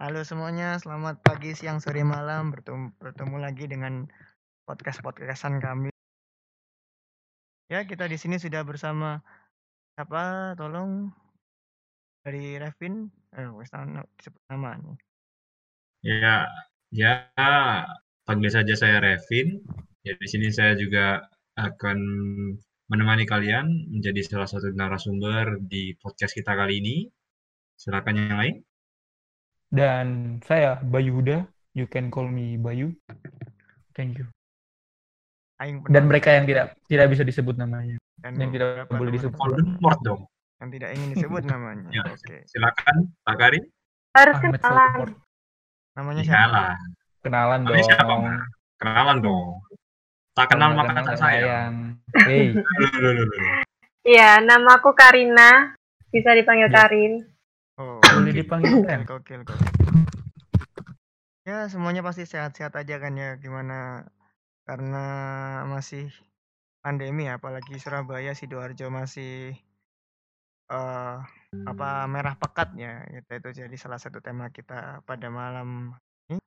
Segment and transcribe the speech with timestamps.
[0.00, 2.48] Halo semuanya, selamat pagi, siang, sore, malam.
[2.48, 4.08] Bertemu, bertemu lagi dengan
[4.64, 5.92] podcast-podcastan kami.
[7.68, 9.20] Ya, kita di sini sudah bersama
[9.92, 10.56] siapa?
[10.56, 11.12] Tolong
[12.24, 13.12] dari Revin.
[13.36, 13.68] Eh, wes
[14.16, 14.96] disebut namanya.
[16.00, 16.48] Ya,
[16.88, 17.28] ya,
[18.24, 19.60] panggil saja saya Revin.
[20.00, 21.28] Ya, di sini saya juga
[21.60, 21.98] akan
[22.88, 26.96] menemani kalian menjadi salah satu narasumber di podcast kita kali ini.
[27.76, 28.56] Silakan yang lain.
[29.70, 30.06] Dan
[30.42, 32.90] saya Bayu Huda, you can call me Bayu.
[33.94, 34.26] Thank you.
[35.56, 39.36] Aing Dan mereka yang tidak tidak bisa disebut namanya, Dan yang tidak boleh disebut.
[39.36, 40.22] Voldemort dong.
[40.58, 41.88] yang tidak ingin disebut namanya.
[41.88, 42.44] Ya, Oke.
[42.44, 43.64] silakan Pak Karim.
[44.10, 45.08] Harus Ahmed kenalan.
[45.94, 46.62] Namanya siapa?
[47.20, 47.86] Kenalan Namanya dong.
[47.86, 48.14] siapa,
[48.76, 49.48] kenalan dong.
[50.30, 51.74] Tak kenal maka kenal tak sayang.
[52.18, 52.52] Hey.
[54.00, 55.76] Iya, nama aku Karina.
[56.08, 56.74] Bisa dipanggil Ya.
[56.74, 57.20] Karin.
[58.30, 58.46] Boleh Oke.
[58.46, 59.02] dipanggil Ren.
[59.10, 59.70] Gokil, gokil.
[61.42, 63.34] Ya, semuanya pasti sehat-sehat aja kan ya.
[63.42, 64.06] Gimana?
[64.62, 65.04] Karena
[65.66, 66.14] masih
[66.78, 69.58] pandemi ya, apalagi Surabaya, Sidoarjo masih
[70.70, 71.16] eh
[71.66, 73.02] apa merah pekat ya.
[73.10, 75.98] Itu, itu jadi salah satu tema kita pada malam
[76.30, 76.38] ini.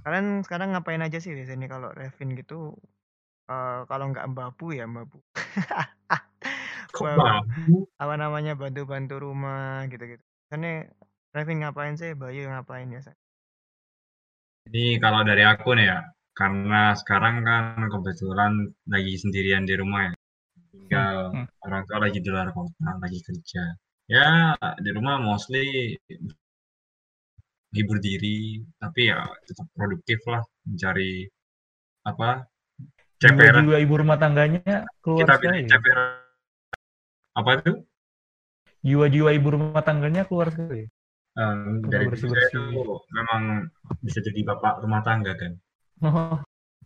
[0.00, 2.72] Kalian sekarang ngapain aja sih di sini kalau Revin gitu?
[3.52, 5.20] eh kalau nggak mbabu ya mbabu.
[6.96, 7.20] Kok Mbabu.
[7.20, 7.84] babu?
[8.00, 10.24] Apa namanya bantu-bantu rumah gitu-gitu.
[10.46, 10.86] Karena
[11.34, 12.14] Revin ngapain sih?
[12.14, 13.02] Bayu ngapain ya?
[14.70, 15.98] Ini kalau dari aku nih ya,
[16.34, 18.52] karena sekarang kan kebetulan
[18.90, 20.12] lagi sendirian di rumah ya.
[20.74, 21.46] Tinggal Hmm.
[21.66, 23.62] orang tua lagi di luar kota, lagi kerja.
[24.06, 25.98] Ya, di rumah mostly
[27.74, 31.26] hibur diri, tapi ya tetap produktif lah, mencari
[32.06, 32.46] apa
[33.18, 33.66] ceperan.
[33.66, 36.22] Jiwa-jiwa ibu rumah tangganya keluar Kita ceperan.
[37.34, 37.76] Apa tuh?
[38.86, 40.86] Jiwa-jiwa ibu rumah tangganya keluar sekali.
[41.34, 42.66] Suka dari dulu saya bersih-bersih.
[42.72, 43.42] tuh memang
[44.00, 45.52] bisa jadi bapak rumah tangga kan.
[46.06, 46.38] Oh,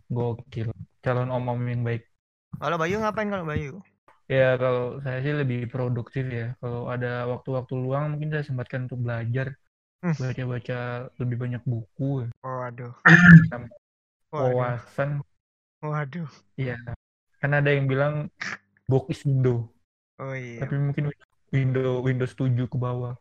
[0.09, 0.73] gokil.
[1.05, 2.09] Calon om-om yang baik.
[2.57, 3.79] Kalau Bayu ngapain kalau Bayu?
[4.27, 6.57] Ya, kalau saya sih lebih produktif ya.
[6.59, 9.55] Kalau ada waktu-waktu luang, mungkin saya sempatkan untuk belajar.
[10.01, 10.17] Hmm.
[10.17, 10.79] Baca-baca
[11.21, 12.27] lebih banyak buku.
[12.41, 12.91] Waduh.
[13.53, 13.71] Tambah
[14.31, 14.55] Waduh.
[14.55, 15.09] Wawasan.
[15.83, 16.31] Waduh.
[16.57, 16.79] Iya.
[17.43, 18.31] Kan ada yang bilang
[18.87, 19.67] box is window.
[20.17, 20.63] Oh iya.
[20.63, 21.11] Tapi mungkin
[21.51, 23.13] window Windows 7 ke bawah.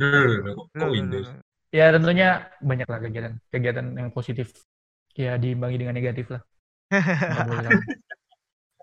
[0.00, 1.28] Loh, kok Windows?
[1.70, 3.32] Ya, tentunya banyak lah kegiatan.
[3.52, 4.52] Kegiatan yang positif.
[5.16, 6.42] Ya, diimbangi dengan negatif lah.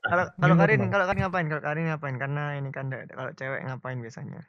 [0.08, 1.46] Kalau kalau Karin kalau Karin ngapain?
[1.52, 2.16] Kalau Karin ngapain?
[2.16, 4.40] Karena ini kan kalau cewek ngapain biasanya?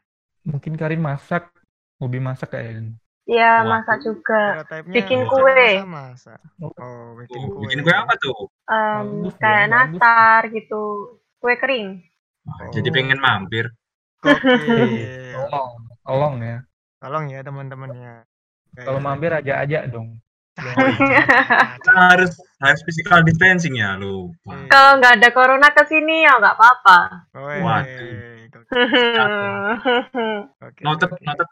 [0.46, 1.50] Mungkin Karin masak.
[1.98, 2.94] Hobi masak kayaknya.
[3.26, 4.62] Iya, masak juga.
[4.86, 5.82] Bikin kue.
[5.82, 6.40] masak, masak.
[6.62, 6.70] Oh.
[6.78, 7.60] Oh, bikin Tuh, kue.
[7.66, 8.46] bikin kue apa tuh?
[8.70, 10.82] Bagus kayak nastar gitu.
[11.42, 12.06] Kue kering.
[12.46, 12.94] Wah, Jadi Oh.
[12.94, 13.66] pengen mampir.
[15.34, 15.70] Tolong.
[16.02, 16.58] Tolong ya.
[16.98, 18.14] Tolong ya teman-teman ya.
[18.78, 20.18] Kalau mampir aja-aja dong.
[21.86, 24.58] harus harus physical distancing ya lupa.
[24.58, 24.66] Iya.
[24.66, 26.98] Kalau nggak ada corona ke sini ya nggak apa-apa.
[27.38, 28.38] Waduh.
[30.82, 31.48] Noted, noted.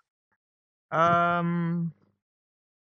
[0.91, 1.51] Em,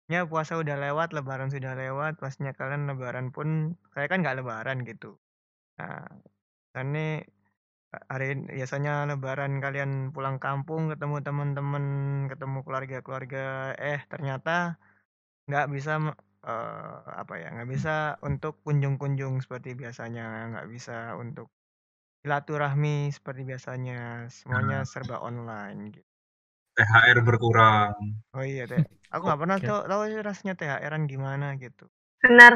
[0.08, 4.84] ya puasa udah lewat, lebaran sudah lewat, pastinya kalian lebaran pun saya kan nggak lebaran
[4.88, 5.20] gitu.
[5.76, 6.08] Nah,
[6.80, 7.20] ini
[8.12, 8.26] hari
[8.58, 11.84] biasanya lebaran kalian pulang kampung ketemu teman-teman,
[12.30, 13.38] ketemu keluarga-keluarga,
[13.90, 14.50] eh ternyata
[15.48, 15.92] nggak bisa
[16.50, 17.92] eh, apa ya, nggak bisa
[18.28, 21.46] untuk kunjung-kunjung seperti biasanya, nggak bisa untuk
[22.22, 23.98] silaturahmi seperti biasanya,
[24.38, 26.08] semuanya serba online gitu.
[26.76, 27.94] THR berkurang.
[28.36, 31.84] Oh iya teh, aku nggak pernah tahu tahu rasanya THR-an gimana gitu.
[32.22, 32.52] Benar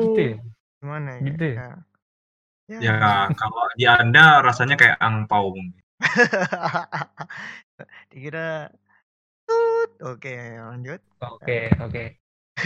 [0.00, 0.24] Gitu sekali.
[0.30, 0.36] ya?
[0.82, 1.30] Gimana ya?
[1.30, 1.58] Gitu ya?
[1.58, 1.84] Ya.
[2.64, 2.80] Ya.
[2.80, 2.92] Ya
[3.36, 5.52] kalau di Anda rasanya kayak angpau.
[8.08, 8.72] Dikira
[9.44, 9.90] tut.
[10.00, 11.00] Oke, lanjut.
[11.20, 12.04] Oke, oke.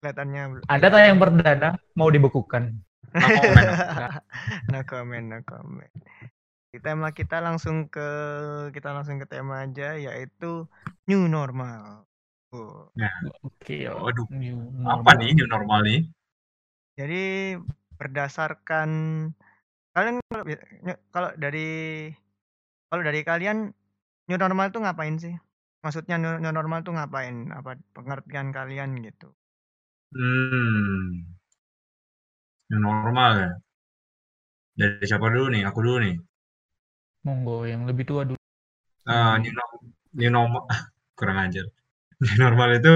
[0.00, 2.70] Kelihatannya bel- Anda tayang perdana mau dibekukan.
[3.10, 3.70] No comment.
[4.72, 5.94] no comment, no comment.
[6.70, 8.08] Di tema kita langsung ke
[8.70, 10.70] kita langsung ke tema aja yaitu
[11.10, 12.06] new normal.
[12.54, 12.94] Oh.
[13.42, 13.90] Oke.
[13.90, 15.18] Waduh, new Apa normal.
[15.18, 16.00] nih new normal nih?
[16.94, 17.22] Jadi
[18.00, 18.90] berdasarkan
[19.94, 20.16] kalian
[21.14, 21.60] kalau dari
[22.90, 23.58] kalau dari kalian
[24.28, 25.34] new normal itu ngapain sih?
[25.84, 27.36] Maksudnya new, new normal itu ngapain?
[27.58, 29.28] Apa pengertian kalian gitu?
[30.14, 31.24] Hmm,
[32.70, 33.50] new normal ya.
[34.78, 35.62] Dari siapa dulu nih?
[35.68, 36.14] Aku dulu nih.
[37.24, 38.40] Monggo yang lebih tua dulu.
[39.14, 39.80] Eh, new, no-
[40.18, 40.62] new normal
[41.18, 41.66] kurang ajar.
[42.22, 42.92] New normal itu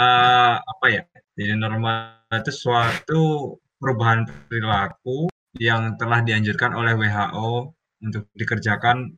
[0.00, 1.02] eh apa ya?
[1.38, 1.96] Jadi normal
[2.40, 3.14] itu suatu
[3.80, 5.26] perubahan perilaku
[5.58, 7.74] yang telah dianjurkan oleh WHO
[8.04, 9.10] untuk dikerjakan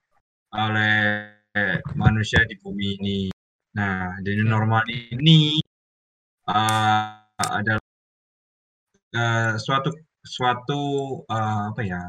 [0.55, 1.29] oleh
[1.99, 3.21] manusia di bumi ini.
[3.77, 5.61] Nah, di new normal ini
[6.49, 7.85] uh, adalah
[9.17, 9.91] uh, suatu
[10.23, 10.81] suatu
[11.27, 12.01] uh, apa ya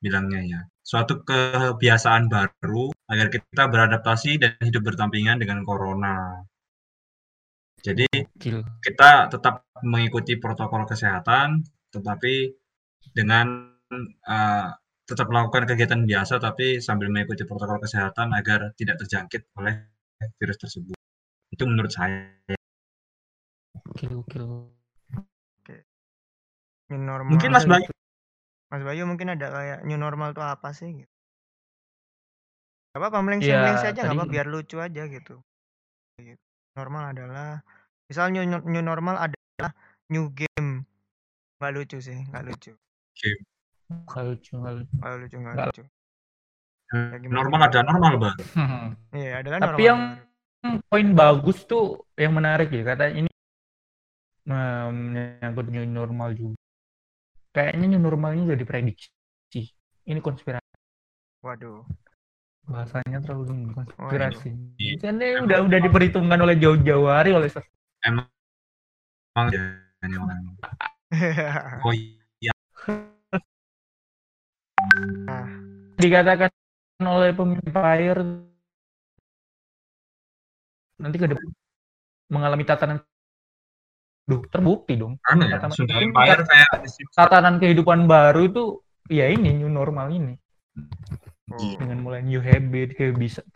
[0.00, 6.40] bilangnya ya suatu kebiasaan baru agar kita beradaptasi dan hidup berdampingan dengan corona.
[7.78, 8.08] Jadi
[8.80, 11.60] kita tetap mengikuti protokol kesehatan,
[11.94, 12.52] tetapi
[13.14, 13.72] dengan
[14.28, 14.68] uh,
[15.08, 19.88] tetap melakukan kegiatan biasa, tapi sambil mengikuti protokol kesehatan agar tidak terjangkit oleh
[20.36, 20.96] virus tersebut.
[21.48, 22.28] Itu menurut saya.
[23.96, 24.68] Gil, gil.
[26.88, 27.28] New normal.
[27.36, 27.88] Mungkin Mas Bayu
[28.68, 31.12] Mas Bayu mungkin ada kayak new normal tuh apa sih gitu.
[32.92, 35.36] Gak apa-apa melengsing Iya, melengsing aja nggak tadi- apa biar lucu aja gitu.
[36.20, 36.44] Gitu.
[36.76, 37.60] Normal adalah
[38.08, 39.72] misal new, new normal adalah
[40.12, 40.67] new game.
[41.58, 42.72] Nggak lucu sih, nggak lucu.
[43.90, 44.92] Nggak lucu, nggak lucu.
[44.94, 45.82] Nggak lucu, nggak lucu.
[46.88, 47.36] Ya, gimana?
[47.36, 48.36] normal ada normal, Bang.
[49.18, 49.80] Iya, Tapi normal.
[49.82, 50.04] yang-
[50.90, 53.30] Poin bagus tuh yang menarik ya kata ini
[54.42, 56.58] menyangkut new normal juga.
[57.54, 59.08] Kayaknya new normal ini udah diprediksi.
[60.02, 60.66] Ini konspirasi.
[61.46, 61.86] Waduh.
[62.66, 64.50] Bahasanya terlalu tinggi, konspirasi.
[64.82, 65.14] Iya.
[65.14, 67.48] Ini udah udah diperhitungkan oleh jauh-jauh hari oleh
[68.02, 68.26] Emang
[69.54, 69.62] ya,
[70.18, 70.58] orang.
[71.84, 72.52] Oh iya,
[75.98, 76.50] dikatakan
[77.02, 77.72] oleh pemimpin
[80.98, 81.48] nanti ke depan
[82.28, 82.98] mengalami tatanan
[84.28, 85.16] Duh, terbukti dong.
[85.24, 86.68] karena ya, Sunda mungkin Empire kayak
[87.16, 88.64] Tatanan kehidupan baru itu
[89.08, 90.36] ya ini new normal ini
[91.48, 91.56] Oh.
[91.80, 92.92] dengan mulai new habit,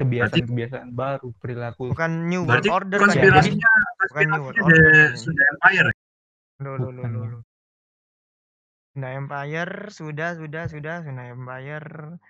[0.00, 1.93] kebiasaan-kebiasaan baru, perilaku.
[1.93, 3.20] Bukan new world berarti order kan ya?
[3.20, 3.69] konspirasinya
[4.08, 4.81] Bukan new world order.
[4.81, 5.12] kan?
[5.20, 5.88] Sunda Empire.
[6.60, 7.32] Loh, loh, loh, Bukan, loh, ya.
[7.32, 7.43] loh.
[8.93, 12.20] Sunda Empire sudah sudah sudah Sunda Empire.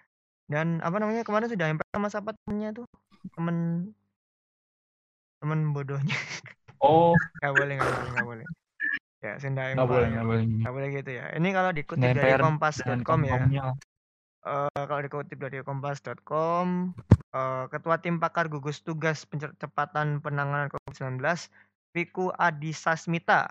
[0.47, 2.87] Dan apa namanya kemarin sudah Empire sama siapa temennya tuh?
[3.35, 3.91] Temen
[5.43, 6.15] temen bodohnya.
[6.79, 8.47] Oh, nggak boleh nggak boleh nggak boleh.
[9.27, 10.15] Ya Sunda nggak boleh, Empire.
[10.15, 10.45] nggak boleh.
[10.63, 11.25] nggak boleh gitu ya.
[11.35, 13.39] Ini kalau dikutip Sunda dari Empire Dan kompas.com ya.
[14.43, 16.67] Eh, kalau dikutip dari kompas.com
[17.35, 21.23] eh, ketua tim pakar gugus tugas percepatan penanganan COVID-19
[21.95, 23.51] Wiku Adisasmita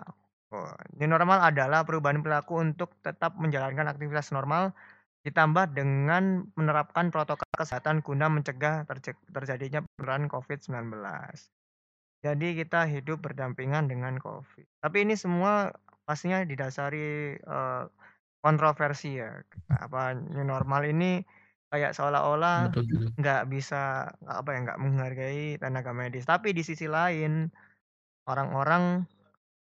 [0.51, 0.67] Oh,
[0.99, 4.75] new normal adalah perubahan perilaku untuk tetap menjalankan aktivitas normal
[5.23, 10.91] ditambah dengan menerapkan protokol kesehatan guna mencegah terje- terjadinya penularan COVID-19.
[12.21, 14.65] Jadi kita hidup berdampingan dengan COVID.
[14.83, 15.71] Tapi ini semua
[16.03, 17.83] pastinya didasari eh,
[18.43, 19.39] kontroversi ya.
[19.71, 21.23] Apa new normal ini
[21.71, 22.75] kayak seolah-olah
[23.15, 26.27] nggak bisa apa ya nggak menghargai tenaga medis.
[26.27, 27.47] Tapi di sisi lain
[28.29, 29.05] orang-orang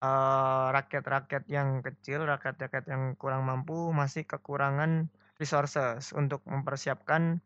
[0.03, 5.07] eh, rakyat-rakyat yang kecil, rakyat-rakyat yang kurang mampu masih kekurangan
[5.39, 7.39] resources untuk mempersiapkan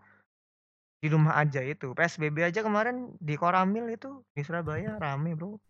[0.97, 1.93] di rumah aja itu.
[1.93, 5.61] PSBB aja kemarin di Koramil itu di Surabaya rame bro.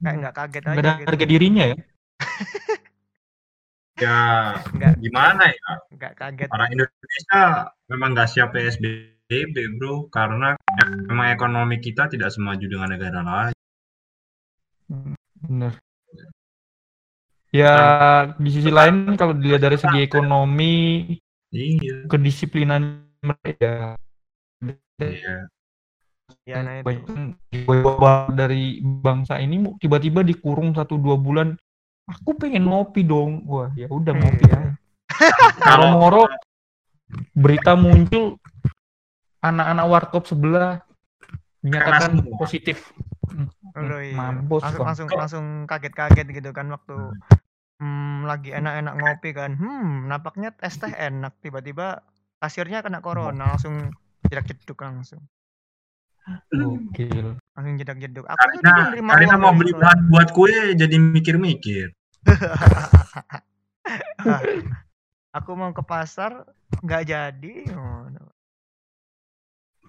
[0.00, 1.08] Kayak nggak kaget aja ada gitu.
[1.12, 1.76] harga dirinya ya.
[4.00, 5.72] Ya Nggak gimana ya?
[5.92, 6.48] nggak kaget.
[6.48, 10.56] Orang Indonesia memang nggak siap PSBB, bro, karena
[11.04, 13.59] memang ekonomi kita tidak semaju dengan negara lain.
[15.40, 15.72] Bener.
[17.50, 17.74] Ya,
[18.38, 20.74] di sisi lain kalau dilihat dari segi ekonomi,
[21.50, 23.98] Iya, kedisiplinan mereka
[25.02, 25.50] iya.
[26.46, 26.78] Ya nah
[28.30, 31.58] dari bangsa ini tiba-tiba dikurung satu dua bulan.
[32.06, 33.42] Aku pengen ngopi dong.
[33.50, 34.58] Wah, ya udah ngopi Iya.
[34.62, 34.70] aja.
[35.74, 36.30] Kalau Moro
[37.34, 38.38] berita muncul
[39.42, 40.86] anak-anak warkop sebelah
[41.66, 42.38] dinyatakan semua.
[42.38, 42.78] positif.
[43.78, 44.16] Loh, iya.
[44.16, 47.14] Mampus, langsung, langsung langsung kaget-kaget gitu kan waktu
[47.78, 49.54] hmm, lagi enak-enak ngopi kan.
[49.54, 51.38] Hmm, nampaknya es teh enak.
[51.38, 52.02] Tiba-tiba
[52.42, 53.94] kasirnya kena corona langsung
[54.26, 55.22] jedak jeduk langsung.
[56.50, 57.38] Gokil.
[57.56, 58.26] Langsung jedak jeduk.
[58.28, 61.90] Aku nerima Karina uang mau beli bahan buat kue jadi mikir-mikir.
[65.38, 66.42] Aku mau ke pasar
[66.82, 67.54] nggak jadi.
[67.74, 68.30] Oh, no.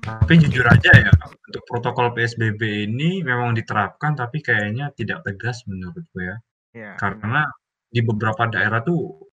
[0.02, 6.18] Tapi jujur aja ya, untuk protokol PSBB ini memang diterapkan tapi kayaknya tidak tegas menurutku
[6.18, 6.36] ya.
[6.74, 6.92] Ya.
[6.98, 7.46] Karena
[7.86, 9.30] di beberapa daerah tuh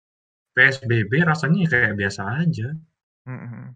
[0.55, 2.71] PSBB rasanya kayak biasa aja.
[3.27, 3.75] Mm-mm.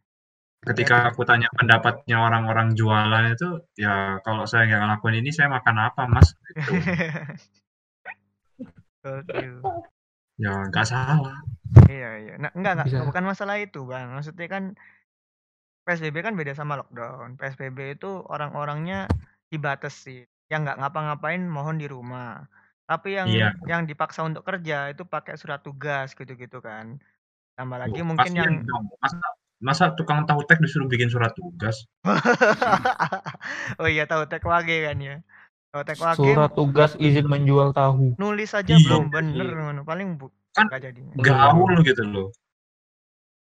[0.63, 5.91] Ketika aku tanya pendapatnya orang-orang jualan itu, ya kalau saya nggak ngelakuin ini saya makan
[5.91, 6.32] apa mas?
[6.56, 6.72] Gitu.
[10.38, 11.41] Ya nggak salah.
[11.89, 12.34] Iya iya.
[12.38, 13.10] Nah, enggak enggak Bisa.
[13.10, 14.13] bukan masalah itu, Bang.
[14.13, 14.77] Maksudnya kan
[15.88, 17.39] PSBB kan beda sama lockdown.
[17.39, 19.08] PSBB itu orang-orangnya
[19.48, 20.27] dibatasi.
[20.51, 22.44] Yang nggak ngapa-ngapain mohon di rumah.
[22.88, 23.56] Tapi yang Iya.
[23.67, 27.00] yang dipaksa untuk kerja itu pakai surat tugas gitu-gitu kan.
[27.56, 28.91] Tambah lagi Tuh, mungkin yang dong.
[29.00, 29.17] Masa
[29.58, 31.88] masa tukang tahu tek disuruh bikin surat tugas?
[33.82, 35.15] oh iya tahu tek wage kan ya.
[35.72, 38.15] Tahu tek wage Surat tugas izin menjual tahu.
[38.20, 39.13] nulis aja Iya, belum iya.
[39.15, 39.82] bener ngono.
[39.84, 40.67] Paling bu Kan
[41.22, 42.27] gaul gitu loh.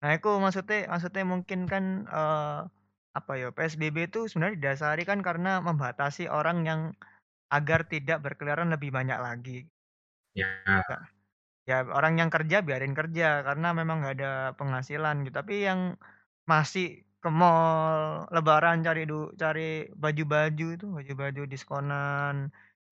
[0.02, 1.84] Nah, itu maksudnya maksudnya mungkin kan
[2.16, 2.58] eh,
[3.18, 6.80] apa ya PSBB itu sebenarnya didasari kan karena membatasi orang yang
[7.56, 9.58] agar tidak berkeliaran lebih banyak lagi.
[10.34, 10.46] Ya,
[11.68, 15.34] Ya orang yang kerja biarin kerja karena memang nggak ada penghasilan gitu.
[15.40, 15.80] Tapi yang
[16.48, 22.34] masih ke mall lebaran cari du cari baju-baju itu baju-baju diskonan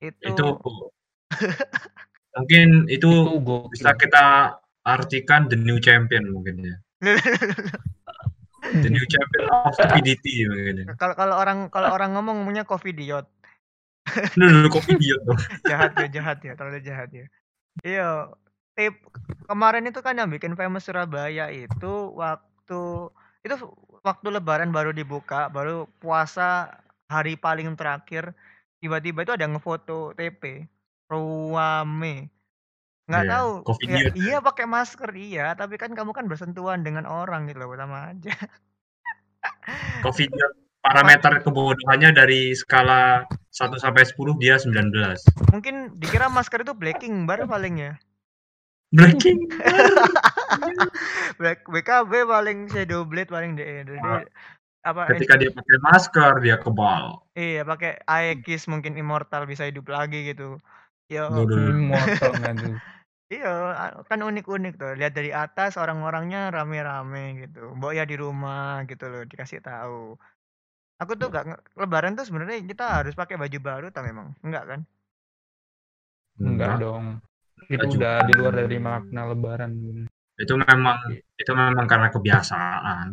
[0.03, 0.43] itu itu
[2.37, 3.73] mungkin itu Itu gokil.
[3.73, 4.25] bisa kita
[4.87, 6.77] artikan the new champion mungkin ya.
[8.83, 10.85] The new champion of stupidity mungkin ya.
[10.99, 13.31] kalau kalau orang kalau orang ngomong ngomongnya covidiot.
[14.39, 15.39] Lu kopi dia tuh.
[15.67, 17.27] jahat ya jahat ya terlalu jahat ya
[17.83, 18.31] iya
[18.79, 18.95] tip
[19.51, 23.11] kemarin itu kan yang bikin famous Surabaya itu waktu
[23.43, 23.55] itu
[24.07, 26.79] waktu lebaran baru dibuka baru puasa
[27.11, 28.33] hari paling terakhir
[28.79, 30.69] tiba-tiba itu ada ngefoto TP
[31.11, 32.31] ruame
[33.07, 37.07] nggak Iya, tahu Covid ya, iya pakai masker iya tapi kan kamu kan bersentuhan dengan
[37.07, 38.35] orang gitu loh sama aja
[40.03, 40.47] dia
[40.87, 45.55] parameter kebodohannya dari skala 1 sampai 10 dia 19.
[45.55, 47.95] mungkin dikira masker itu blacking bar paling ya
[48.95, 49.51] Breaking.
[51.43, 54.25] Black BKB paling shadow blade paling deh jadi
[54.87, 57.19] apa Ketika dia pakai masker dia kebal.
[57.35, 60.63] Iya pakai Aegis mungkin immortal bisa hidup lagi gitu.
[61.07, 61.25] Yo.
[61.47, 62.77] Immortal nggak tuh.
[63.35, 63.51] iya
[64.09, 64.93] kan unik-unik tuh.
[64.99, 67.75] Lihat dari atas orang-orangnya rame-rame gitu.
[67.79, 70.19] Mbok ya di rumah gitu loh dikasih tahu.
[70.97, 74.33] Aku tuh gak nge- lebaran tuh sebenarnya kita harus pakai baju baru tak memang?
[74.41, 74.81] Enggak kan?
[76.41, 77.21] Enggak dong.
[77.69, 79.73] Itu udah di luar dari makna lebaran.
[80.37, 80.99] Itu memang
[81.37, 83.09] itu memang karena kebiasaan.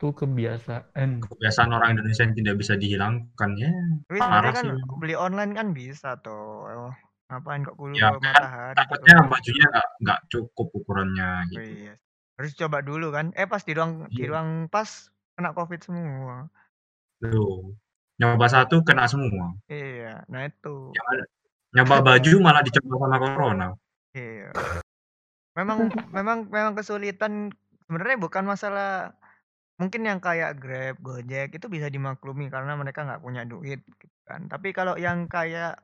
[0.00, 1.20] Itu kebiasaan.
[1.20, 3.68] Kebiasaan orang Indonesia yang tidak bisa dihilangkan ya.
[4.08, 4.96] Tapi Parah sebenarnya kan sih.
[4.96, 6.64] beli online kan bisa tuh.
[6.64, 6.92] Oh,
[7.28, 9.28] ngapain kok kudu Ya kan, matahari Takutnya gitu.
[9.28, 11.68] bajunya nggak nggak cukup ukurannya Oh, gitu.
[11.84, 11.94] iya.
[12.40, 13.36] Harus coba dulu kan.
[13.36, 14.28] Eh pas di ruang di Iya.
[14.32, 14.88] ruang pas
[15.36, 16.48] kena covid semua.
[17.20, 17.76] Tuh.
[18.16, 19.52] Nyoba satu kena semua.
[19.68, 20.96] Iya, nah itu.
[20.96, 21.24] Ada
[21.76, 23.68] nyoba baju malah dicoba sama corona.
[24.16, 24.48] Iya.
[25.60, 27.52] Memang memang memang kesulitan
[27.84, 29.12] sebenarnya bukan masalah
[29.80, 34.44] mungkin yang kayak Grab, Gojek itu bisa dimaklumi karena mereka nggak punya duit gitu kan.
[34.52, 35.80] Tapi kalau yang kayak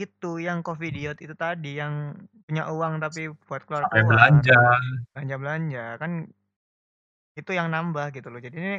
[0.00, 2.16] itu yang Covidiot itu tadi yang
[2.48, 4.60] punya uang tapi buat keluar Sampai keluar belanja.
[5.12, 6.12] belanja belanja kan
[7.36, 8.40] itu yang nambah gitu loh.
[8.40, 8.74] Jadi ini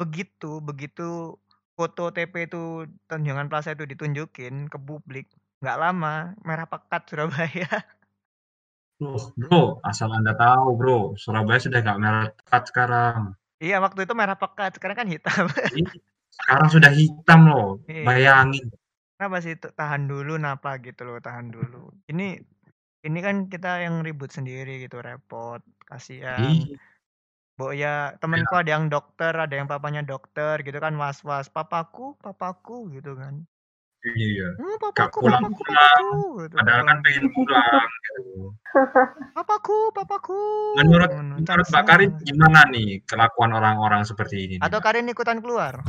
[0.00, 1.36] begitu begitu
[1.76, 5.28] foto TP itu Tanjungan Plaza itu ditunjukin ke publik
[5.60, 7.68] nggak lama merah pekat Surabaya.
[9.00, 13.32] Loh, bro, asal Anda tahu, bro, Surabaya sudah nggak merah pekat sekarang.
[13.60, 15.44] Iya waktu itu merah pekat, sekarang kan hitam.
[15.76, 15.86] Ih,
[16.32, 17.76] Sekarang sudah hitam loh.
[17.84, 18.08] Iya.
[18.08, 18.72] Bayangin.
[19.20, 21.92] Kenapa sih tu- tahan dulu napa gitu loh, tahan dulu.
[22.08, 22.40] Ini
[23.04, 26.40] ini kan kita yang ribut sendiri gitu, repot, kasihan.
[26.40, 26.72] Ih,
[27.60, 32.88] Bo ya temenku ada yang dokter, ada yang papanya dokter gitu kan was-was, papaku, papaku
[32.96, 33.44] gitu kan.
[34.16, 34.48] Iya.
[34.54, 35.76] Hmm, Gak papaku, papaku, pulang-pulang.
[35.76, 36.20] papaku.
[36.50, 36.98] Padahal kan pulang.
[37.02, 37.88] pengen pulang.
[37.90, 38.22] Gitu.
[39.36, 40.40] Papaku, papaku.
[40.76, 41.84] Menurut menurut Mbak.
[41.84, 44.54] Karin gimana nih kelakuan orang-orang seperti ini?
[44.56, 44.78] nih, Atau?
[44.78, 45.82] Karin ikutan keluar?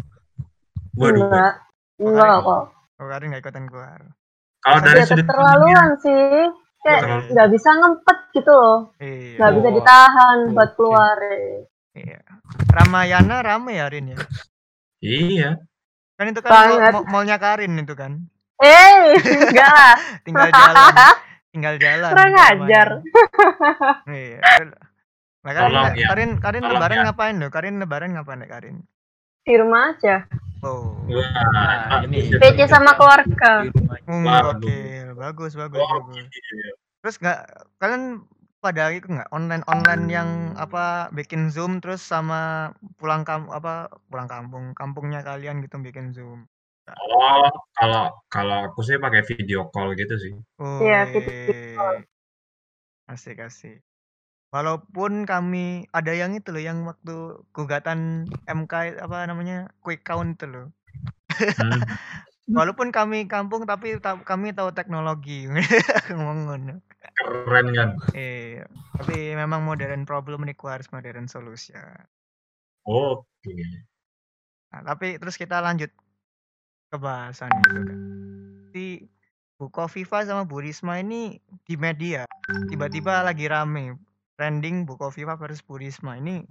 [0.94, 1.54] Waduh, Enggak.
[1.98, 2.64] Oh, Enggak kok.
[2.98, 4.00] oh, Karin nggak ikutan keluar.
[4.60, 6.26] kalau Masa dari Ya sudut keterlaluan sih.
[6.82, 8.80] Kayak nggak bisa ngempet gitu loh.
[8.98, 9.38] Iya.
[9.38, 10.76] Nggak bisa Wah, ditahan buat oke.
[10.76, 11.18] keluar.
[11.94, 12.22] Iya.
[12.68, 14.18] Ramayana rame ya Rin ya.
[15.00, 15.52] iya.
[16.22, 16.94] Kan itu kan Banget.
[16.94, 18.22] mall- mallnya Karin itu kan.
[18.62, 19.96] Eh, enggak lah.
[20.30, 20.86] Tinggal jalan,
[21.52, 22.12] tinggal jalan.
[22.14, 22.88] Kurang ke ajar.
[24.06, 24.38] Iya.
[25.42, 27.04] Nah, Karin, Tolong ya, Karin, Karin tolong lebaran ya.
[27.10, 27.50] ngapain loh?
[27.50, 28.76] Karin lebaran ngapain deh Karin?
[29.42, 30.30] Di rumah aja.
[30.62, 30.94] Oh.
[31.10, 33.66] Nah, ini ya, PC sama keluarga.
[33.66, 33.98] Di rumah.
[34.06, 34.78] Hmm, oke,
[35.18, 36.30] bagus, bagus, Oh, bagus.
[36.30, 36.70] iya.
[37.02, 37.40] Terus nggak
[37.82, 38.04] kalian
[38.62, 44.30] pada itu nggak online online yang apa bikin zoom terus sama pulang kam apa pulang
[44.30, 46.46] kampung kampungnya kalian gitu bikin zoom.
[46.92, 50.34] Oh, kalau kalau aku sih pakai video call gitu sih.
[50.62, 51.10] Iya,
[53.10, 53.82] asik asik.
[54.52, 60.46] Walaupun kami ada yang itu loh yang waktu gugatan MK apa namanya quick count itu
[60.46, 60.66] loh.
[61.58, 61.82] Hmm.
[62.58, 65.48] Walaupun kami kampung tapi ta- kami tahu teknologi
[66.12, 66.84] ngomong.
[67.32, 67.90] Keren kan?
[68.12, 68.68] Iya,
[69.00, 71.96] tapi memang modern problem requires modern solution.
[72.84, 73.56] Oke.
[74.72, 75.92] Nah, tapi terus kita lanjut
[76.92, 77.98] ke bahasan gitu kan.
[78.76, 78.86] Si
[79.56, 82.28] Bu Kofifa sama Bu Risma ini di media
[82.68, 83.96] tiba-tiba lagi rame
[84.36, 86.42] trending Bukoviva versus Bu Risma ini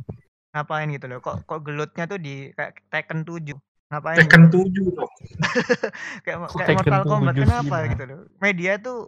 [0.54, 1.18] ngapain gitu loh.
[1.18, 3.50] Kok kok gelutnya tuh di kayak Tekken 7.
[3.90, 4.62] Ngapain Tekken gitu.
[4.62, 5.12] 7 dong.
[6.24, 8.20] kayak Kok kayak Mortal Kombat 7 sih, kenapa gitu loh.
[8.38, 8.98] Media tuh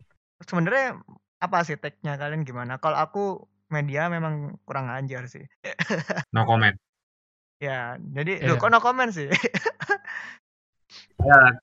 [0.43, 0.99] sebenarnya
[1.43, 2.79] apa sih tag-nya kalian gimana?
[2.79, 5.43] Kalau aku media memang kurang ajar sih.
[6.37, 6.79] No comment.
[7.59, 8.47] Ya, jadi Iya.
[8.55, 9.27] loh kok no comment sih?
[11.23, 11.55] Ya,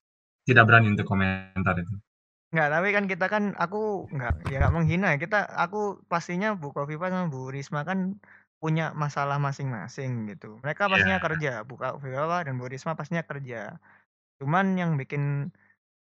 [0.47, 1.91] tidak berani untuk komentar itu.
[2.49, 5.17] Enggak, tapi kan kita kan aku enggak ya enggak menghina ya.
[5.21, 8.17] Kita aku pastinya Bu Kofifa sama Bu Risma kan
[8.57, 10.57] punya masalah masing-masing gitu.
[10.63, 11.25] Mereka pastinya Iya.
[11.27, 13.77] kerja, Bu Kofifa dan Bu Risma pastinya kerja.
[14.41, 15.51] Cuman yang bikin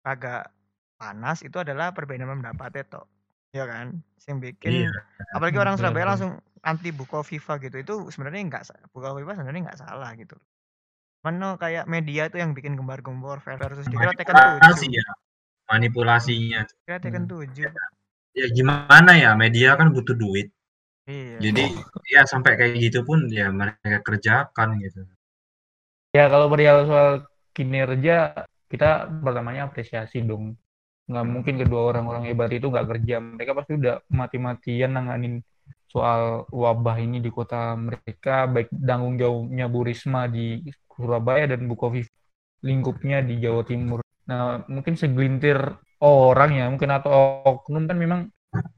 [0.03, 0.51] agak
[0.99, 3.01] panas itu adalah perbedaan pendapat itu.
[3.55, 4.03] Ya kan?
[4.27, 4.91] Yang bikin Iya.
[5.31, 7.79] apalagi orang Surabaya langsung anti Bu Kofifa gitu.
[7.79, 10.35] Itu sebenarnya enggak Kofifa sebenarnya enggak salah gitu.
[11.23, 14.99] Mana kayak media itu yang bikin gembar-gembor versus dikira Tekken Manipulasi 7.
[14.99, 15.05] ya.
[15.67, 16.61] Manipulasinya.
[16.83, 17.43] Kira Tekken Hmm.
[17.47, 17.71] 7.
[18.37, 20.51] Ya gimana ya, media kan butuh duit.
[21.07, 21.39] Iya.
[21.39, 21.63] Jadi
[22.11, 25.07] ya sampai kayak gitu pun ya mereka kerjakan gitu.
[26.11, 27.09] Ya kalau perihal soal
[27.55, 30.59] kinerja kita pertamanya apresiasi dong.
[31.07, 33.15] Nggak mungkin kedua orang-orang hebat itu nggak kerja.
[33.23, 35.35] Mereka pasti udah mati-matian nanganin
[35.87, 41.75] soal wabah ini di kota mereka, baik tanggung jawabnya Bu Risma di Surabaya dan Bu
[41.79, 42.11] Kofifa
[42.65, 44.03] lingkupnya di Jawa Timur.
[44.27, 45.57] Nah, mungkin segelintir
[46.03, 48.19] orang ya, mungkin atau oknum kan memang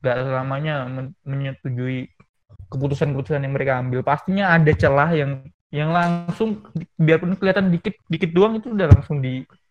[0.03, 2.11] nggak selamanya men- menyetujui
[2.69, 4.05] keputusan-keputusan yang mereka ambil.
[4.05, 5.31] Pastinya ada celah yang
[5.69, 6.65] yang langsung
[6.97, 9.21] biarpun kelihatan dikit dikit doang itu udah langsung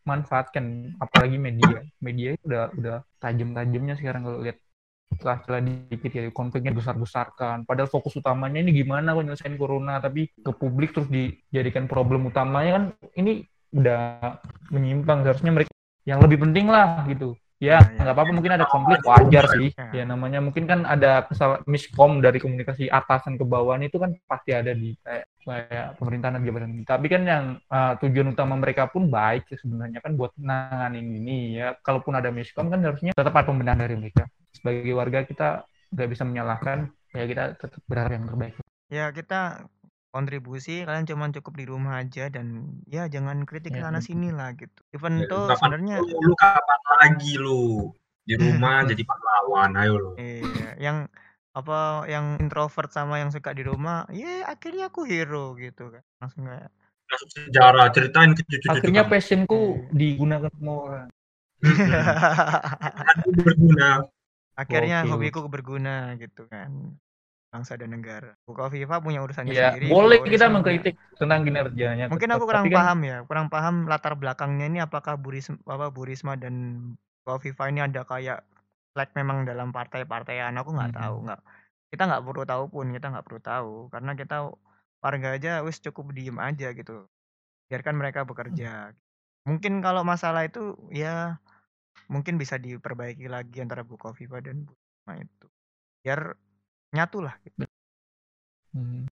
[0.09, 1.85] dimanfaatkan apalagi media.
[2.01, 4.57] Media itu udah udah tajam-tajamnya sekarang kalau lihat.
[5.09, 7.65] Celah-celah dikit ya konfliknya besar-besarkan.
[7.65, 12.85] Padahal fokus utamanya ini gimana penyelesaian corona tapi ke publik terus dijadikan problem utamanya kan
[13.17, 13.41] ini
[13.73, 14.37] udah
[14.69, 15.25] menyimpang.
[15.25, 15.73] Seharusnya mereka
[16.05, 17.33] yang lebih penting lah gitu.
[17.59, 18.07] Ya Ya, ya.
[18.07, 19.75] nggak apa-apa mungkin ada konflik wajar sih.
[19.75, 19.91] Ya.
[19.91, 24.55] ya namanya mungkin kan ada kesal miskom dari komunikasi atasan ke bawahan itu kan pasti
[24.55, 29.03] ada di kayak kayak pemerintahan dan jabatan tapi kan yang uh, tujuan utama mereka pun
[29.17, 33.47] baik ya sebenarnya kan buat nanganin ini ya kalaupun ada miskom kan harusnya tetap ada
[33.49, 36.79] pembenahan dari mereka sebagai warga kita nggak bisa menyalahkan
[37.17, 38.55] ya kita tetap berharap yang terbaik
[38.97, 39.35] Ya kita
[40.15, 42.47] kontribusi kalian cuman cukup di rumah aja dan
[42.95, 44.09] ya jangan kritik Ya, sana betul.
[44.09, 44.81] sini lah gitu.
[44.97, 47.93] Even Ya, tuh sebenarnya lu, lu kapan lagi lu
[48.29, 50.13] di rumah jadi pahlawan ayo lu.
[50.21, 50.97] iya yang
[51.59, 56.03] apa yang introvert sama yang suka di rumah, ya akhirnya aku hero gitu kan.
[56.19, 56.71] Langsung kayak
[57.09, 59.11] Masuk sejarah ceritain ke cucu-cucu akhirnya kamu.
[59.11, 61.09] passionku digunakan semua orang
[63.17, 64.05] Aku berguna.
[64.55, 65.13] akhirnya Gokil.
[65.13, 66.95] hobiku berguna gitu kan.
[67.49, 68.37] Bangsa dan negara.
[68.45, 69.89] Buka Viva punya urusannya ya sendiri.
[69.89, 72.37] boleh kita mengkritik tentang kinerjanya Mungkin tetap.
[72.37, 75.89] aku kurang Tapi kan- paham ya, kurang paham latar belakangnya ini apakah Bu Risma, apa
[75.89, 76.55] Bu Risma dan
[77.25, 78.45] Kofifa ini ada kayak
[78.99, 81.01] like memang dalam partai-partaian aku nggak Hmm.
[81.01, 81.41] tahu nggak
[81.93, 84.37] kita nggak perlu tahu pun kita nggak perlu tahu karena kita
[85.05, 87.07] warga aja wis cukup diem aja gitu
[87.71, 88.93] biarkan mereka bekerja
[89.49, 91.39] mungkin kalau masalah itu ya
[92.13, 95.47] mungkin bisa diperbaiki lagi antara Bu Kofifa dan Bu Risma itu
[96.05, 96.21] biar
[96.97, 97.65] nyatu lah gitu.
[98.75, 99.05] Hmm.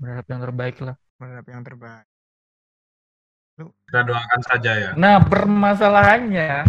[0.00, 2.06] berharap yang terbaik lah berharap yang terbaik
[3.58, 4.90] Kita doakan saja ya.
[4.94, 6.62] nah permasalahannya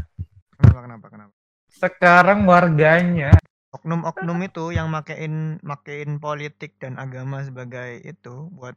[0.58, 1.34] kenapa kenapa kenapa
[1.70, 3.38] sekarang warganya
[3.70, 8.74] oknum-oknum itu yang makein makein politik dan agama sebagai itu buat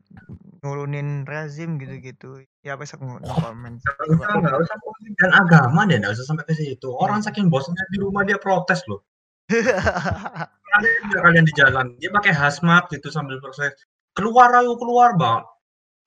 [0.60, 6.26] nurunin rezim gitu-gitu ya besok Nggak usah, nggak usah politik dan agama deh, nggak usah
[6.28, 6.88] sampai ke situ.
[6.92, 9.00] Orang saking bosannya di rumah dia protes loh.
[10.72, 13.76] Kalian kalian di jalan, dia pakai hazmat gitu sambil proses.
[14.16, 15.44] Keluar ayo keluar bang.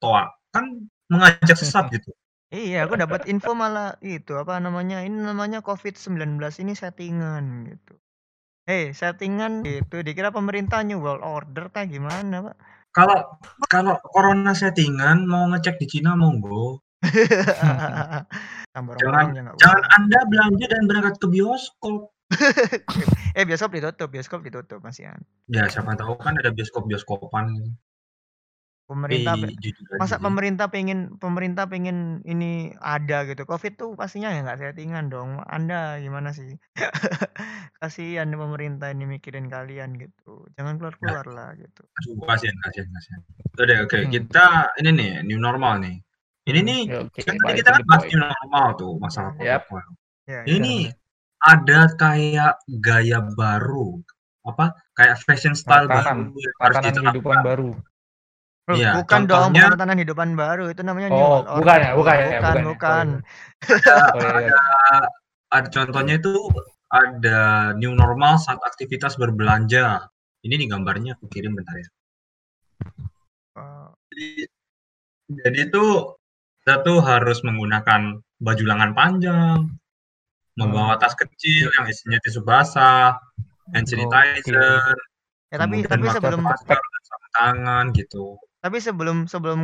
[0.02, 0.66] Toa kan
[1.10, 2.10] mengajak sesat gitu.
[2.56, 7.94] Iya aku dapat info malah itu apa namanya ini namanya covid-19 ini settingan gitu
[8.66, 12.58] eh settingan gitu dikira pemerintah new world order tah gimana pak
[12.96, 13.20] Kalau
[13.68, 16.80] kalau corona settingan mau ngecek di Cina monggo.
[19.04, 22.16] Jangan- Jangan Anda belanja dan berangkat ke bioskop.
[23.38, 27.76] eh bioskop ditutup bioskop ditutup masihan Ya siapa tahu kan ada bioskop-bioskopan.
[28.86, 33.98] Pemerintah Tapi pe- jujur aja masa pemerintah pengen pemerintah pengen ini ada gitu covid tuh
[33.98, 36.54] pastinya ya nggak settingan dong anda gimana sih
[37.80, 43.22] kasihan pemerintah ini mikirin kalian gitu jangan keluar keluar lah gitu Aduh, kasihan, kasihan, kasihan.
[43.56, 43.96] Udah deh, oke.
[43.96, 44.12] Hmm.
[44.12, 44.46] Kita
[44.84, 45.96] ini nih new normal nih.
[46.46, 46.68] Ini Hmm.
[46.68, 48.12] nih ya, oke kan tadi baik kita kan the bahas point.
[48.12, 49.64] new normal tuh masalah Yap.
[49.66, 49.96] protokol.
[50.28, 50.76] ya Ini
[51.40, 54.02] ada kayak gaya baru
[54.44, 56.30] apa kayak fashion style Tatanan.
[56.30, 57.44] baru yang harus tatanan kehidupan diterapkan.
[57.48, 57.70] baru
[58.66, 61.92] Iya, bukan dong contohnya- bukan tatanan hidupan baru itu namanya new Oh, world bukan ya,
[61.94, 62.66] bukan ya, bukan bukan ya.
[62.66, 63.08] bukan.
[63.86, 64.58] Oh, iya, iya.
[65.54, 66.34] Ada contohnya itu
[66.90, 67.40] ada
[67.78, 70.10] new normal saat aktivitas berbelanja
[70.46, 71.90] Ini nih gambarnya aku kirim bentar ya.
[73.58, 74.46] Oh, Jadi
[75.42, 76.22] jadi tuh
[76.62, 79.74] kita tuh harus menggunakan baju lengan panjang,
[80.54, 83.18] membawa tas kecil yang isinya tisu basah,
[83.74, 84.94] hand sanitizer,
[85.50, 86.78] ya tapi kemudian tapi pakai sebelum masker
[87.34, 88.38] tangan gitu.
[88.66, 89.62] Tapi sebelum sebelum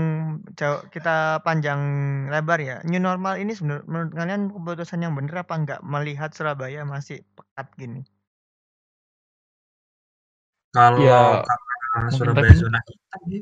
[0.53, 1.81] jauh kita panjang
[2.29, 6.85] lebar ya, new normal ini sebenarnya menurut kalian keputusan yang benar apa enggak melihat Surabaya
[6.85, 8.01] masih pekat gini?
[10.69, 11.41] Kalau Ya,
[12.13, 13.41] Surabaya zona hitam sih,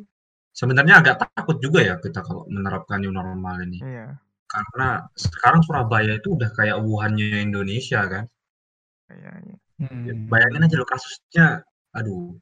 [0.55, 3.83] sebenarnya agak takut juga ya kita kalau menerapkan new normal ini.
[3.83, 4.15] Iya.
[4.47, 8.23] Karena sekarang Surabaya itu udah kayak Wuhan-nya Indonesia kan.
[9.11, 9.55] Iya, iya.
[10.07, 10.27] Ya, Hmm.
[10.31, 12.39] bayangin aja loh kasusnya, aduh,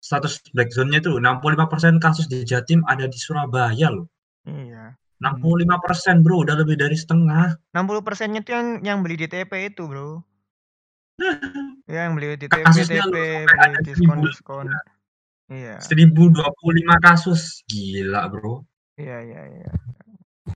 [0.00, 4.08] status black zone-nya itu 65% kasus di Jatim ada di Surabaya loh.
[4.48, 4.96] Iya.
[5.20, 7.52] 65% bro, udah lebih dari setengah.
[7.76, 10.24] 60 persennya tuh yang yang beli di TP itu bro.
[11.84, 14.66] Ya yang beli di TP, Kasusnya TP, loh sampai beli diskon, seribu diskon.
[15.52, 15.76] Iya.
[15.84, 18.64] 1025 kasus, gila bro.
[18.96, 19.70] Iya, iya, iya.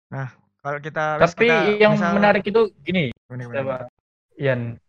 [0.08, 0.32] Nah,
[0.64, 3.12] kalau kita Tapi kita yang misal- menarik itu gini?
[4.40, 4.80] Ian,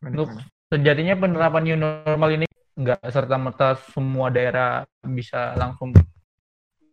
[0.00, 0.32] untuk
[0.72, 2.47] sejatinya penerapan new normal ini
[2.78, 5.90] nggak serta merta semua daerah bisa langsung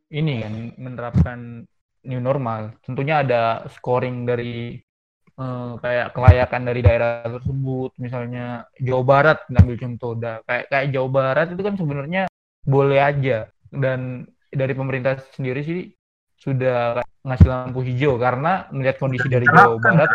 [0.10, 1.40] ini kan menerapkan
[2.06, 2.74] new normal.
[2.86, 4.78] Tentunya ada scoring dari
[5.36, 7.98] eh, kayak kelayakan dari daerah tersebut.
[8.02, 12.24] Misalnya Jawa Barat ngambil contoh, dah kayak kayak Jawa Barat itu kan sebenarnya
[12.66, 15.82] boleh aja dan dari pemerintah sendiri sih
[16.40, 20.10] sudah ngasih lampu hijau karena melihat kondisi dari Jawa Barat.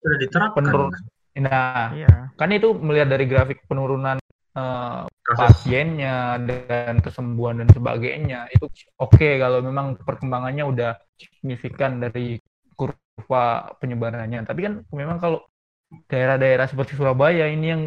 [0.00, 0.56] Sudah diterapkan.
[0.64, 1.04] penurun- kan?
[1.40, 2.14] Nah, Iya.
[2.36, 4.19] kan itu melihat dari grafik penurunan
[4.50, 5.38] Kasus.
[5.38, 8.66] pasiennya dan kesembuhan dan sebagainya itu
[8.98, 12.42] oke kalau memang perkembangannya udah signifikan dari
[12.74, 14.42] kurva penyebarannya.
[14.42, 15.44] Tapi kan memang kalau
[16.10, 17.82] daerah-daerah seperti Surabaya ini yang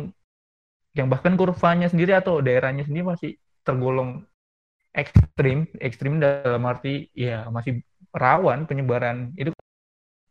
[0.94, 3.32] yang bahkan kurvanya sendiri atau daerahnya sendiri masih
[3.66, 4.24] tergolong
[4.94, 7.82] ekstrim ekstrim dalam arti ya masih
[8.16, 9.36] rawan penyebaran.
[9.36, 9.52] Itu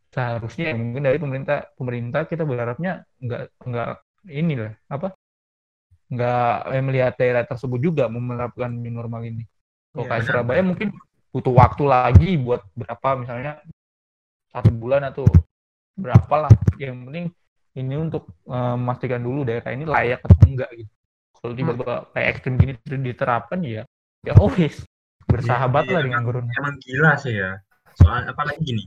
[0.09, 3.89] seharusnya ya mungkin dari pemerintah pemerintah kita berharapnya nggak nggak
[4.29, 5.13] inilah apa
[6.13, 9.43] nggak eh, melihat daerah tersebut juga menerapkan new normal ini.
[9.91, 10.23] Kalau Iya, kayak.
[10.29, 10.89] Surabaya mungkin
[11.33, 13.61] butuh waktu lagi buat berapa misalnya
[14.53, 15.25] satu bulan atau
[15.97, 16.51] berapa lah.
[16.77, 17.25] Yang penting
[17.73, 20.91] ini untuk eh, memastikan dulu daerah ini layak atau enggak gitu.
[21.43, 23.83] Kalau tiba-tiba kayak ekstrim gini terus diterapkan ya
[24.23, 24.85] ya wis
[25.27, 26.51] bersahabat Iya, lah dengan emang- corona.
[26.55, 27.51] Emang gila sih ya.
[27.99, 28.83] Soalnya apalagi gini,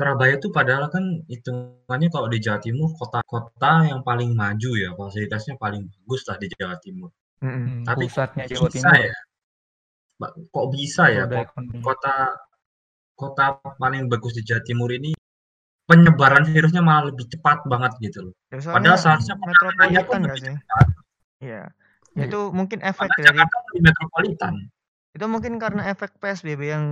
[0.00, 5.60] Surabaya tuh padahal kan hitungannya kalau di Jawa Timur kota-kota yang paling maju ya, fasilitasnya
[5.60, 7.12] paling bagus lah di Jawa Timur.
[7.44, 7.60] Mm-mm.
[7.60, 9.14] Hmm, Tapi pusatnya kok Jawa bisa Timur ya?
[10.48, 11.22] Kok bisa ya
[11.84, 12.14] kota
[13.12, 13.44] kota
[13.76, 15.12] paling bagus di Jawa Timur ini
[15.84, 18.34] penyebaran virusnya malah lebih cepat banget gitu loh.
[18.48, 20.56] Ya, Padahal seharusnya pun metropolitan nggak lebih sih?
[20.56, 20.86] cepat.
[21.44, 21.62] Iya.
[22.16, 22.24] Iya.
[22.24, 24.54] Itu mungkin efek Padahal dari Jakarta lebih metropolitan.
[25.10, 26.84] Itu mungkin karena efek PSBB yang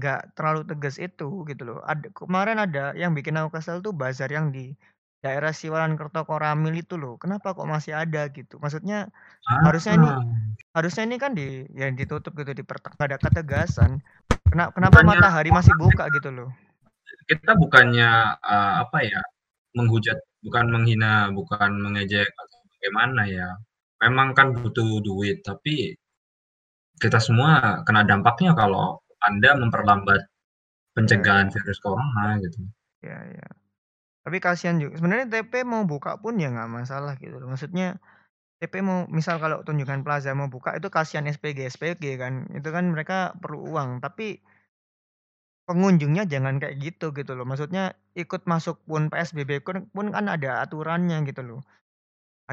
[0.00, 1.78] nggak terlalu tegas itu gitu loh.
[1.84, 4.72] Ada kemarin ada yang bikin aku kesel tuh bazar yang di
[5.20, 7.20] daerah Siwalan Kertokoramil itu loh.
[7.20, 8.56] Kenapa kok masih ada gitu?
[8.56, 9.12] Maksudnya
[9.46, 10.20] Harusnya ini Ah,
[10.74, 12.64] harusnya ini kan di yang ditutup gitu di
[12.98, 14.02] ada ketegasan.
[14.50, 16.50] Kenapa kenapa Bukannya- matahari masih buka gitu loh?
[17.26, 19.18] kita bukannya eh, apa ya
[19.74, 23.48] menghujat, bukan menghina, bukan mengejek atau bagaimana ya.
[24.02, 25.94] Memang kan butuh duit, tapi
[27.00, 30.28] kita semua kena dampaknya kalau Anda memperlambat
[30.96, 32.64] pencegahan virus corona gitu.
[33.04, 33.48] Ya ya.
[34.26, 34.98] Tapi kasihan juga.
[34.98, 37.36] Sebenarnya TP mau buka pun ya nggak masalah gitu.
[37.38, 38.00] Maksudnya
[38.58, 42.48] TP mau misal kalau tunjukkan plaza mau buka itu kasihan SPG SPG kan.
[42.56, 44.00] Itu kan mereka perlu uang.
[44.00, 44.40] Tapi
[45.68, 47.44] pengunjungnya jangan kayak gitu gitu loh.
[47.44, 51.60] Maksudnya ikut masuk pun PSBB pun pun kan ada aturannya gitu loh.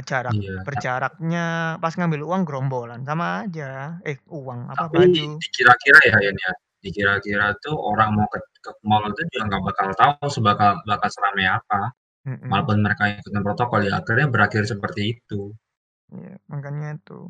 [0.02, 0.66] Jarak Iya.
[0.66, 1.46] berjaraknya
[1.78, 4.02] pas ngambil uang gerombolan sama aja.
[4.02, 5.26] Eh uang apa Tapi baju.
[5.38, 6.52] dikira-kira ya Yan ya,
[6.82, 11.46] dikira-kira tuh orang mau ke, ke mall itu juga nggak bakal tahu sebakal bakal seramai
[11.46, 11.94] apa.
[12.24, 15.54] Walaupun mereka ikutin protokol ya akhirnya berakhir seperti itu.
[16.10, 17.30] Iya, makanya itu.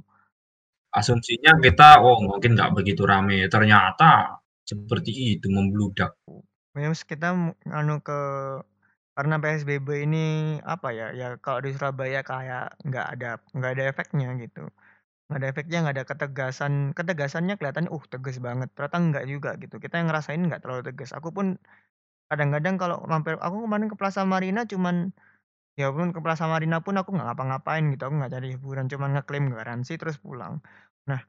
[0.93, 3.49] Asumsinya kita, oh mungkin nggak begitu rame.
[3.49, 6.13] Ternyata seperti itu membludak.
[6.77, 8.19] Terus kita mu- anu ke
[9.15, 10.17] karena PSBB ini
[10.73, 14.59] apa ya ya kalau di Surabaya kayak nggak ada nggak ada efeknya gitu.
[15.27, 18.69] Nggak ada efeknya nggak ada ketegasan ketegasannya kelihatan uh tegas banget.
[18.75, 19.75] Ternyata nggak juga gitu.
[19.83, 21.11] Kita yang ngerasain nggak terlalu tegas.
[21.17, 21.47] Aku pun
[22.29, 24.95] kadang-kadang kalau mampir aku kemarin ke Plaza Marina cuman
[25.79, 28.03] ya pun ke Plaza Marina pun aku nggak ngapa-ngapain gitu.
[28.09, 30.53] Aku nggak cari hiburan cuman ngeklaim garansi terus pulang.
[31.09, 31.21] Nah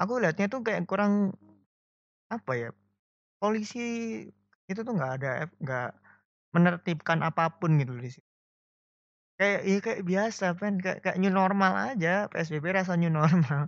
[0.00, 1.12] aku lihatnya tuh kayak kurang
[2.32, 2.68] apa ya
[3.40, 3.80] polisi
[4.70, 5.28] itu tuh nggak ada
[5.62, 5.88] nggak
[6.54, 8.24] menertibkan apa pun gitu di situ.
[9.34, 13.66] Kayak iya kayak biasa kan, kayak kayak new normal aja, PSBB rasa new normal.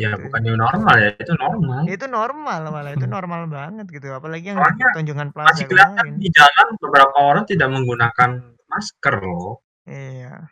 [0.00, 0.24] Ya Gitu.
[0.24, 1.84] bukan new normal ya, itu normal.
[1.84, 6.16] Itu normal malah, itu normal banget gitu, apalagi yang Soalnya Tunjungan Plaza masih kelihatan kemarin.
[6.16, 8.30] di jalan beberapa orang tidak menggunakan
[8.72, 9.60] masker loh.
[9.84, 10.48] Iya.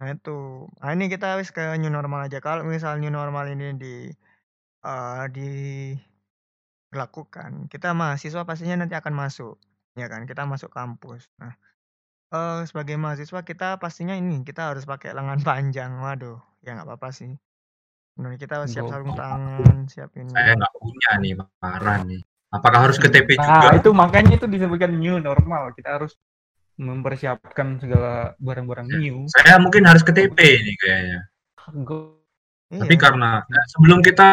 [0.00, 3.76] Nah itu, nah ini kita wis ke new normal aja, kalau misal new normal ini
[3.76, 4.08] di
[4.84, 5.22] eee,
[6.92, 9.60] dilakukan, kita mahasiswa pastinya nanti akan masuk,
[9.98, 11.26] ya kan, kita masuk kampus.
[11.40, 11.52] Nah,
[12.34, 17.10] eee, sebagai mahasiswa kita pastinya ini, kita harus pakai lengan panjang, waduh, ya nggak apa-apa
[17.14, 17.32] sih.
[18.16, 20.34] Bener, kita siap sarung tangan, siap ini.
[20.36, 22.22] Saya nggak punya nih, parah nih.
[22.50, 23.70] Apakah harus ke TP Nah, juga?
[23.78, 25.62] itu makanya itu disebutkan new normal.
[25.76, 26.12] Kita harus
[26.80, 29.18] mempersiapkan segala barang-barang Ya, new.
[29.32, 31.18] saya mungkin harus ke TP nih kayaknya.
[31.84, 32.20] Go-
[32.80, 33.00] Tapi Iya.
[33.04, 34.28] karena nah, sebelum kita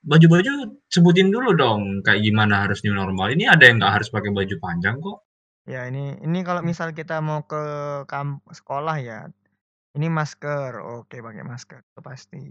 [0.00, 3.28] baju-baju sebutin dulu dong kayak gimana harus new normal.
[3.32, 5.24] Ini ada yang nggak harus pakai baju panjang kok.
[5.68, 7.62] Ya ini ini kalau misal kita mau ke
[8.08, 9.28] kamp sekolah ya,
[9.94, 12.42] ini masker, oke pakai masker, itu pasti.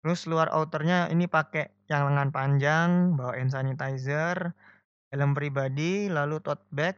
[0.00, 4.56] Terus luar outernya ini pakai yang lengan panjang, bawa hand sanitizer,
[5.12, 6.96] helm pribadi, lalu tote bag.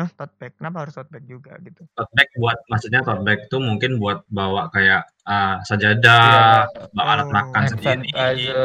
[0.00, 1.84] Nah, tote bag, kenapa harus tote bag juga gitu?
[1.92, 7.28] Tote bag buat maksudnya tote bag itu mungkin buat bawa kayak uh, sajadah, bawa alat
[7.28, 7.32] Oh.
[7.36, 8.56] makan hand sendiri,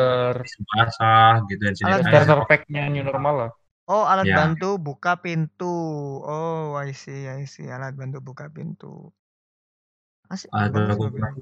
[0.71, 2.23] basah gitu dan Alat sanitizer.
[2.23, 3.51] starter pack-nya new normal lah.
[3.91, 4.39] Oh, alat Ya.
[4.39, 5.75] bantu buka pintu.
[6.23, 7.67] Oh, I see, I see.
[7.67, 9.11] Alat bantu buka pintu.
[10.31, 11.35] Asik, Alat bantu buka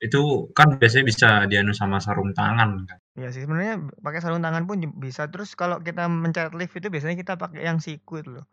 [0.00, 2.98] Itu kan biasanya bisa dianu sama sarung tangan kan.
[3.18, 5.28] Iya sih, sebenarnya pakai sarung tangan pun bisa.
[5.28, 8.46] Terus kalau kita mencet lift itu biasanya kita pakai yang siku itu loh.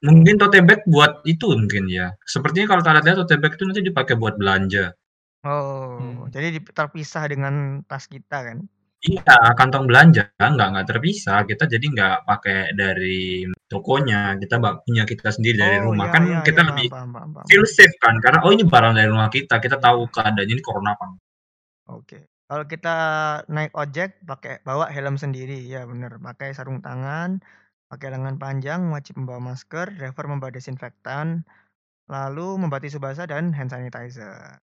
[0.00, 2.06] Mungkin tote bag buat itu mungkin ya.
[2.24, 4.96] Sepertinya kalau kita lihat tote bag itu nanti dipakai buat belanja.
[5.44, 6.28] Oh, Hmm.
[6.34, 7.54] jadi terpisah dengan
[7.88, 8.58] tas kita kan?
[9.00, 11.38] Iya, kantong belanja nggak nggak terpisah.
[11.48, 16.06] Kita jadi nggak pakai dari tokonya, kita punya kita sendiri dari Oh, rumah.
[16.08, 17.46] iya Kan iya kita iya, lebih paham paham paham paham.
[17.48, 20.12] feel safe kan, karena oh ini barang dari rumah kita, kita tahu Iya.
[20.14, 21.22] keadaannya ini corona apa enggak.
[21.88, 22.18] Oke.
[22.50, 22.94] Kalau kita
[23.46, 27.38] naik ojek pakai bawa helm sendiri, ya bener, pakai sarung tangan,
[27.90, 31.42] pakai lengan panjang, wajib membawa masker, driver membawa desinfektan,
[32.06, 34.62] lalu membawa tisu basah dan hand sanitizer.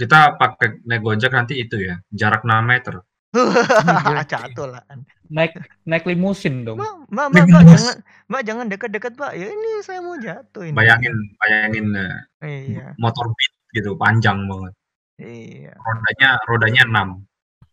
[0.00, 3.04] Kita pakai naik Gojek nanti itu ya, jarak 6 meter.
[4.32, 5.04] Catulan.
[5.28, 6.80] Naik naik limusin dong.
[6.80, 7.96] Mbak, Mbak, Mbak, jangan,
[8.30, 9.32] Mbak jangan dekat-dekat, Mbak.
[9.34, 10.76] Ya ini saya mau jatuh ini.
[10.78, 14.72] Bayangin bayangin, eee, Iya, motor Beat gitu, panjang banget.
[15.18, 15.74] iya.
[15.74, 17.08] Rodanya rodanya 6.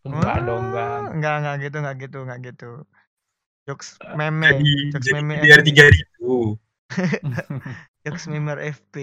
[0.02, 0.90] Enggak dong, enggak.
[0.90, 2.72] Oh, enggak enggak gitu enggak gitu enggak gitu.
[3.72, 5.68] Jokes meme, Jadi jokes jadi meme biar FB.
[6.20, 6.60] 3000.
[8.04, 8.96] Jokes meme FB.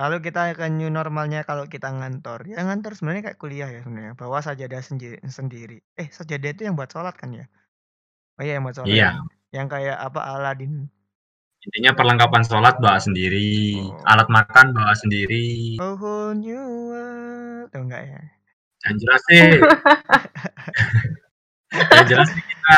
[0.00, 2.42] Lalu kita ke new normalnya kalau kita ngantor.
[2.50, 5.78] Ya ngantor sebenarnya kayak kuliah ya sebenarnya, bawa sajadah senji sendiri.
[5.94, 7.46] Eh, sajadah itu yang buat sholat kan ya?
[8.34, 8.90] Oh iya yang buat sholat.
[8.90, 9.22] Iya.
[9.54, 10.90] Yang kayak apa Aladin.
[11.60, 14.00] Intinya perlengkapan sholat bawa sendiri, Oh.
[14.08, 15.76] alat makan bawa sendiri.
[15.76, 17.68] Whole new world.
[17.70, 18.20] Tahu enggak ya?
[18.88, 19.36] Yang jelas sih
[21.92, 22.76] yang jelas sih kita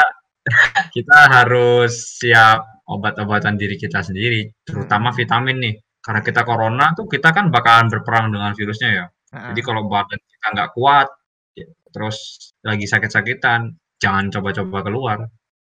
[0.90, 5.16] kita harus siap obat-obatan diri kita sendiri, terutama Mhm.
[5.16, 5.74] vitamin nih.
[6.02, 9.06] Karena kita corona tuh kita kan bakalan berperang dengan virusnya ya.
[9.30, 9.64] Jadi Heeh.
[9.64, 11.08] kalau badan kita nggak kuat,
[11.54, 15.18] ya terus lagi sakit-sakitan, jangan coba-coba keluar.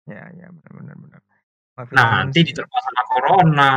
[0.08, 1.20] Ya ya, benar benar
[1.86, 3.70] vitamin Nanti diterpa sama corona.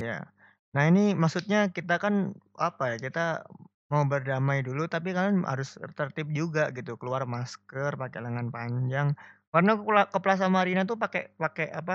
[0.00, 0.28] Ya.
[0.76, 3.46] Nah ini maksudnya kita kan, apa ya, kita
[3.88, 9.16] mau berdamai dulu tapi kan harus tertib juga gitu, keluar masker, pakai lengan panjang.
[9.52, 11.94] Karena kula ke Plaza Marina tuh pakai pakai apa,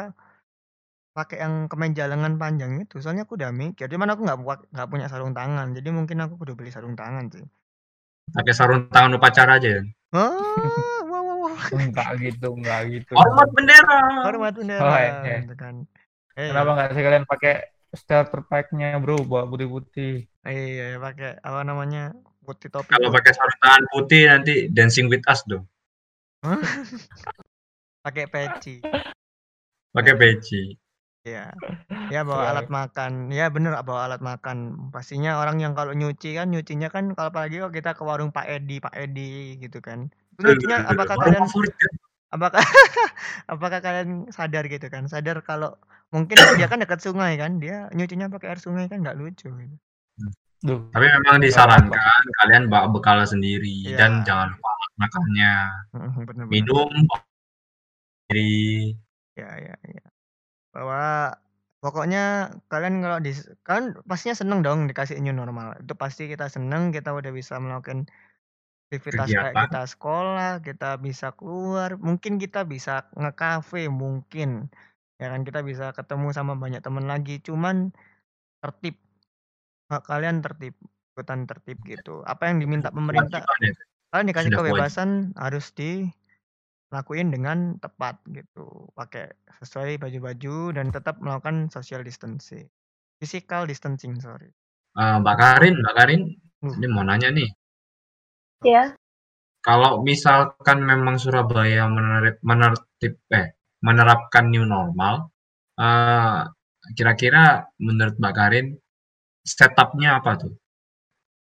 [1.14, 4.88] pakai yang kemeja lengan panjang itu, soalnya aku udah mikir, cuman aku nggak buat nggak
[4.90, 7.46] punya sarung tangan, jadi mungkin aku kudu beli sarung tangan sih.
[8.34, 9.82] Pakai sarung tangan upacara aja ya.
[10.14, 10.34] Oh,
[11.10, 11.58] wah wah wah.
[11.78, 13.14] Enggak gitu, enggak gitu.
[13.14, 14.00] Hormat bendera.
[14.26, 15.38] Hormat Oh, bendera, iya.
[15.46, 15.76] gitu kan.
[16.38, 17.54] Eh, Kenapa enggak sekalian pakai
[17.94, 20.26] starter pack-nya, Bro, bawa putih-putih.
[20.50, 25.46] iya, pakai apa namanya, putih topi Kalau pakai sarung tangan putih nanti dancing with us
[25.46, 25.66] dong.
[28.04, 28.84] Pakai peci.
[29.90, 30.76] Pakai peci.
[31.24, 31.56] Iya.
[32.12, 32.50] Ya bawa Iya.
[32.52, 33.12] alat makan.
[33.32, 34.92] Ya bener bawa alat makan.
[34.92, 38.44] Pastinya orang yang kalau nyuci kan, nyucinya kan kalau apalagi kalau kita ke warung Pak
[38.46, 40.12] Edi, Pak Edi gitu kan.
[40.36, 41.94] Nyucinya apakah kalian kan?
[42.34, 42.60] apakah
[43.54, 45.78] apakah kalian sadar gitu kan, sadar kalau
[46.12, 49.76] mungkin dia kan dekat sungai kan, dia nyucinya pakai air sungai kan nggak lucu gitu.
[50.64, 51.44] Duh, Tapi memang apa-apa.
[51.44, 54.00] disarankan kalian bawa bekal sendiri Iya.
[54.00, 55.54] dan jangan lupa makannya.
[55.94, 56.54] Mhm, bener bener.
[56.54, 56.90] Minum
[58.30, 58.96] sendiri.
[59.38, 60.06] Ya ya ya.
[60.74, 61.04] Bahwa
[61.84, 65.78] pokoknya kalian kalau dis kan pastinya seneng dong dikasih new normal.
[65.82, 68.10] Itu pasti kita seneng, kita udah bisa melakukan
[68.90, 69.64] aktivitas kayak Kegiatan.
[69.70, 74.70] kita sekolah, kita bisa keluar, mungkin kita bisa nge-cafe mungkin.
[75.18, 77.42] Ya kan kita bisa ketemu sama banyak teman lagi.
[77.42, 77.90] Cuman
[78.62, 78.98] tertib.
[79.90, 80.74] Kalian tertib,
[81.14, 82.26] ikutan tertib gitu.
[82.26, 83.93] Apa yang diminta pemerintah Kewajiban.
[84.14, 84.78] Kalian dikasih Sudah kewajiban.
[84.78, 88.86] kebebasan harus dilakuin dengan tepat gitu.
[88.94, 89.34] Pakai
[89.66, 92.70] sesuai baju-baju dan tetap melakukan social distancing.
[93.18, 94.54] Physical distancing, sorry.
[94.94, 96.22] Eh, Mbak Karin, Mbak Karin,
[96.64, 96.72] Uh.
[96.78, 97.50] ini mau nanya nih.
[98.64, 98.96] Ya,
[99.60, 103.52] Kalau misalkan memang Surabaya menerip, menertib, eh,
[103.84, 105.32] menerapkan new normal,
[105.76, 106.48] eh,
[106.96, 108.68] kira-kira menurut Mbak Karin
[109.44, 110.54] setup-nya apa tuh?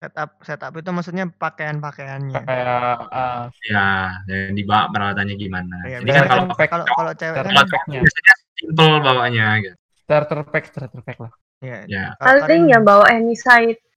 [0.03, 2.43] Setup setup itu maksudnya pakaian-pakaiannya.
[2.43, 5.79] Kayak uh, Ya, yang dibawa peralatannya gimana?
[5.87, 7.55] Iya, Ini kan kalau pack kalau kalau cewek kan
[7.87, 9.75] biasanya simple bawanya gitu.
[10.03, 11.31] starter pack, starter pack lah.
[11.63, 11.87] ya.
[11.87, 12.05] Ya.
[12.19, 13.07] Kalau paling yang bawa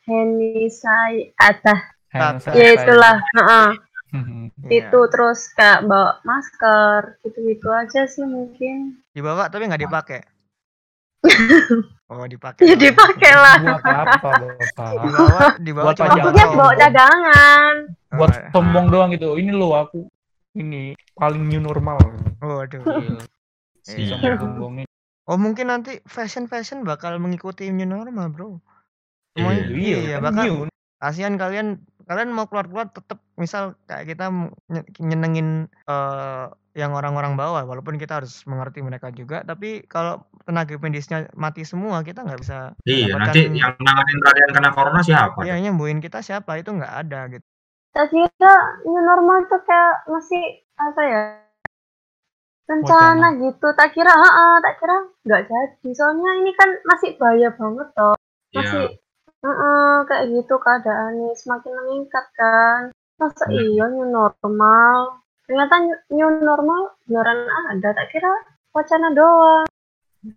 [0.06, 1.80] Henisai atas.
[2.14, 2.86] Hand Tapi- Ya sanitizer.
[2.86, 3.68] itulah, heeh.
[4.70, 4.88] Iya.
[4.88, 9.02] Itu terus kayak bawa masker, gitu-gitu aja sih mungkin.
[9.10, 10.22] dibawa tapi nggak dipakai.
[12.06, 12.62] Oh, dipakai.
[12.70, 13.56] Ya dipakai lah.
[13.58, 14.90] Buat apa, Bapak?
[15.02, 16.06] Dibawa dibawa Buat.
[16.06, 17.74] Maksudnya bawa cadangan.
[18.14, 19.34] Buat Oh, sombong doang gitu.
[19.34, 20.06] Ini loh aku
[20.54, 21.98] ini paling new normal.
[22.40, 22.80] oh, aduh.
[22.80, 23.24] Gila.
[23.82, 24.18] Siap.
[24.18, 24.86] Sombong-sombongin.
[25.26, 28.62] Oh, mungkin nanti fashion-fashion bakal mengikuti new normal, Bro.
[29.34, 29.96] Semuanya Iya.
[29.98, 30.56] iya, kan bakal new.
[30.96, 31.66] kasihan kalian
[32.06, 34.30] kalian mau keluar-keluar tetap misal kayak kita
[34.96, 41.24] nyenengin eh, yang orang-orang bawah walaupun kita harus mengerti mereka juga tapi kalau tenaga medisnya
[41.32, 45.40] mati semua kita nggak bisa Iya, nanti yang nanganin kalian kena corona siapa?
[45.48, 47.46] ya nyembuhin kita siapa itu nggak ada gitu
[47.96, 51.22] Tak kira new normal tuh kayak masih apa ya?
[52.68, 53.72] Rencana gitu.
[53.72, 55.88] Tak kira, heeh, tak kira nggak jadi.
[55.96, 58.12] Soalnya ini kan masih bahaya banget toh.
[58.52, 59.00] Masih Iya.
[59.46, 62.80] Heeh, kayak gitu keadaannya semakin meningkat kan.
[63.16, 63.64] Masa Hmm.
[63.64, 65.24] iya new normal?
[65.46, 65.74] Ternyata
[66.10, 67.38] new- normal beneran
[67.70, 67.88] ada.
[67.92, 68.32] Tak kira
[68.70, 69.66] wacana doang.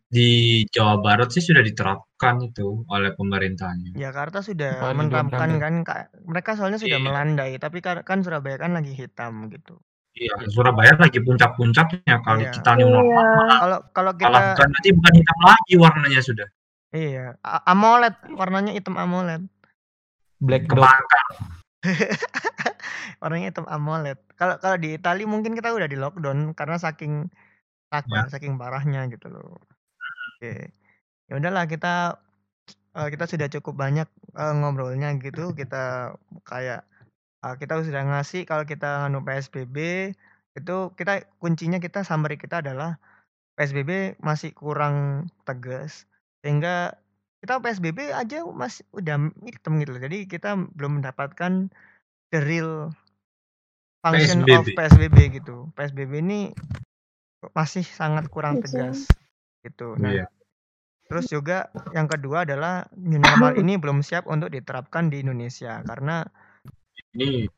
[0.05, 0.29] Di
[0.69, 3.97] Jawa Barat sih sudah diterapkan itu oleh pemerintahnya.
[3.97, 5.81] Jakarta sudah Oh, menerapkan Belanda.
[5.81, 7.01] kan mereka soalnya sudah Iya.
[7.03, 9.81] melandai tapi kan, kan Surabaya kan lagi hitam gitu
[10.13, 12.53] Iya, Surabaya lagi puncak-puncaknya kali Iya.
[12.53, 13.33] kita new normal Iya.
[13.33, 16.47] malah, kalau kalau malah kita bukan nanti bukan hitam lagi warnanya sudah.
[16.91, 19.41] iya A- AMOLED warnanya hitam AMOLED
[20.37, 20.77] Black dot.
[20.77, 21.25] Kebakar.
[23.21, 24.19] warnanya hitam AMOLED.
[24.39, 27.27] Kalau kalau di Italia mungkin kita udah di lockdown karena saking
[27.89, 28.29] takut Ya.
[28.31, 29.59] saking parahnya gitu loh.
[30.37, 30.71] Oke.
[31.29, 32.19] Ya udahlah kita
[32.97, 35.53] eh, kita sudah cukup banyak eh, ngobrolnya gitu.
[35.55, 36.15] Kita
[36.47, 36.85] kayak
[37.45, 39.77] eh, kita sudah ngasih kalau kita nganu PSBB
[40.57, 42.99] itu kita kuncinya kita summary kita adalah
[43.55, 46.07] PSBB masih kurang tegas
[46.43, 46.95] sehingga
[47.39, 50.01] kita PSBB aja masih udah hitam gitu loh.
[50.03, 51.71] Jadi kita belum mendapatkan
[52.35, 52.91] the real
[54.03, 54.75] function of PSBB.
[54.75, 55.55] PSBB gitu.
[55.75, 56.51] PSBB ini
[57.55, 58.63] masih sangat kurang Iya.
[58.67, 59.07] tegas
[59.63, 59.95] gitu.
[59.95, 60.25] Nah, Iya.
[61.07, 66.27] terus juga yang kedua adalah new normal ini belum siap untuk diterapkan di Indonesia karena
[67.09, 67.49] Ini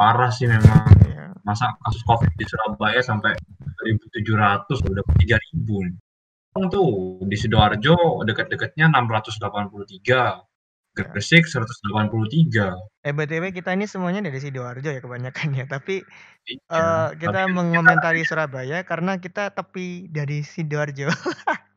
[0.00, 0.88] parah sih memang.
[1.04, 3.36] ya, Masa kasus Covid di Surabaya sampai
[3.84, 5.98] 1.700 udah 3.000 nih.
[6.54, 10.46] Tuh di Sidoarjo dekat-dekatnya 683.
[10.94, 12.70] Gresik 183.
[13.02, 16.06] eh BTW kita ini semuanya dari Sidoarjo ya kebanyakan ya, tapi
[16.44, 21.08] Iya, eh, kita tapi mengomentari Surabaya karena kita tepi dari Sidoarjo.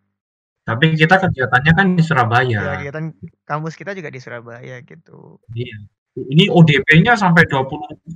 [0.68, 2.60] Tapi kita kegiatannya kan di Surabaya.
[2.60, 3.16] Ya, kegiatan
[3.48, 5.40] kampus kita juga di Surabaya gitu.
[5.56, 5.80] Iya.
[6.20, 8.12] Ini ODP-nya sampai 24.923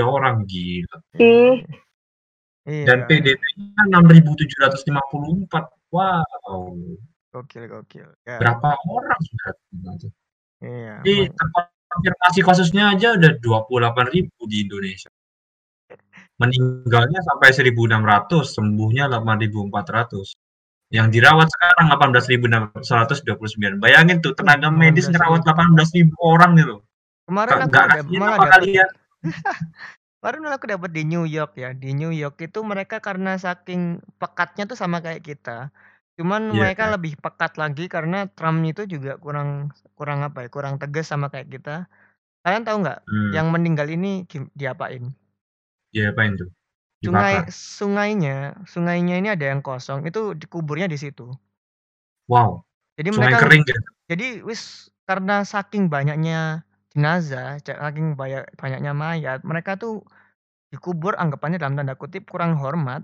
[0.00, 0.96] orang gila.
[1.20, 1.60] Ih.
[2.70, 2.86] Iya.
[2.86, 5.90] Dan PDP-nya 6.754.
[5.90, 6.78] Wow.
[7.34, 8.10] Gokil gokil.
[8.22, 9.54] Ya, Berapa orang sudah
[10.62, 11.02] iya.
[11.02, 15.10] Jadi terkonfirmasi kasusnya aja udah 28.000 di Indonesia.
[16.38, 20.30] Meninggalnya sampai 1.600, sembuhnya 8.400.
[20.90, 23.82] Yang dirawat sekarang 18.129.
[23.82, 25.14] Bayangin tuh tenaga medis 18.000.
[25.14, 26.76] ngerawat 18.000 orang gitu.
[27.30, 28.88] Kemarin aku ada, kasihan malah apa kalian?
[30.20, 31.68] kemarin aku dapat di New York ya.
[31.82, 33.80] Di New York itu mereka karena saking
[34.20, 35.50] pekatnya tuh sama kayak kita.
[36.18, 36.94] Cuman Iya, mereka iya.
[36.94, 40.48] lebih pekat lagi karena Trump itu juga kurang kurang apa ya?
[40.56, 41.70] Kurang tegas sama kayak kita.
[42.44, 45.04] Kalian tahu nggak Hmm, yang meninggal ini gim- diapain?
[45.92, 46.50] ya apain tuh?
[47.04, 47.44] Sungai Dibakar.
[47.76, 48.36] sungainya,
[48.72, 51.26] sungainya ini ada yang kosong, itu dikuburnya di situ.
[52.28, 52.64] Wow,
[52.98, 53.80] Jadi sungai mereka kering gitu.
[54.10, 59.92] jadi wis karena saking banyaknya jenazah, saking banyak banyaknya mayat, mereka tuh
[60.72, 63.02] dikubur anggapannya dalam tanda kutip kurang hormat.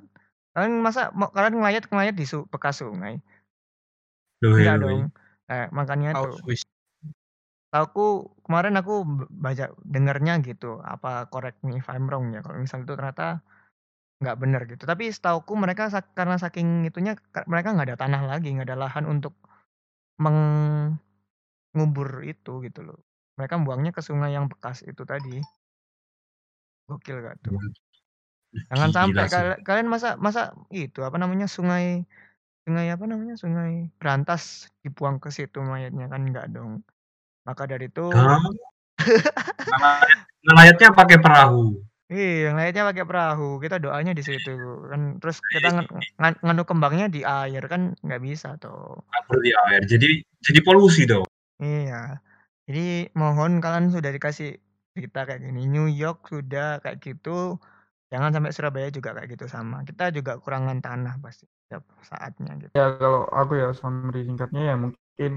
[0.55, 3.15] Kalian masa mau kalian ngelayat ngelayat di su- bekas sungai?
[4.43, 5.03] Loh, Enggak loh, dong.
[5.49, 6.35] Nah, makanya tuh.
[7.75, 8.93] Tauku kemarin aku
[9.29, 12.41] baca dengarnya gitu, apa correct me if I'm wrong ya.
[12.41, 13.27] Kalau misalnya itu ternyata
[14.23, 14.85] nggak benar gitu.
[14.91, 15.85] Tapi setauku mereka
[16.19, 19.35] karena saking itunya ka- mereka nggak ada tanah lagi, nggak ada lahan untuk
[20.25, 20.99] mengubur
[22.33, 22.99] itu gitu loh.
[23.37, 25.37] Mereka buangnya ke sungai yang bekas itu tadi.
[26.87, 27.59] Gokil gak tuh?
[28.71, 29.33] Jangan Gila sampai sih.
[29.35, 32.07] kal- kalian masa masa itu apa namanya sungai
[32.67, 36.87] sungai apa namanya sungai Berantas dibuang ke situ mayatnya kan enggak dong.
[37.47, 38.43] Maka dari itu Hah?
[40.47, 41.83] Nelayatnya pakai perahu.
[42.07, 43.59] Iya, ngeliatnya pakai perahu.
[43.59, 45.19] Kita doanya di situ kan.
[45.19, 45.91] Terus kita nge-
[46.23, 49.03] ngan- nganu kembangnya di air kan nggak bisa tuh.
[49.11, 49.83] Kabur di air.
[49.83, 51.27] Jadi jadi polusi dong.
[51.59, 52.23] Iya.
[52.71, 54.55] Jadi mohon kalian sudah dikasih
[55.05, 55.69] kita kayak gini.
[55.69, 57.61] New York sudah kayak gitu.
[58.09, 59.83] Jangan sampai Surabaya juga kayak gitu sama.
[59.83, 62.73] Kita juga kurangan tanah pasti setiap saatnya gitu.
[62.79, 65.33] Ya kalau aku ya summary singkatnya ya mungkin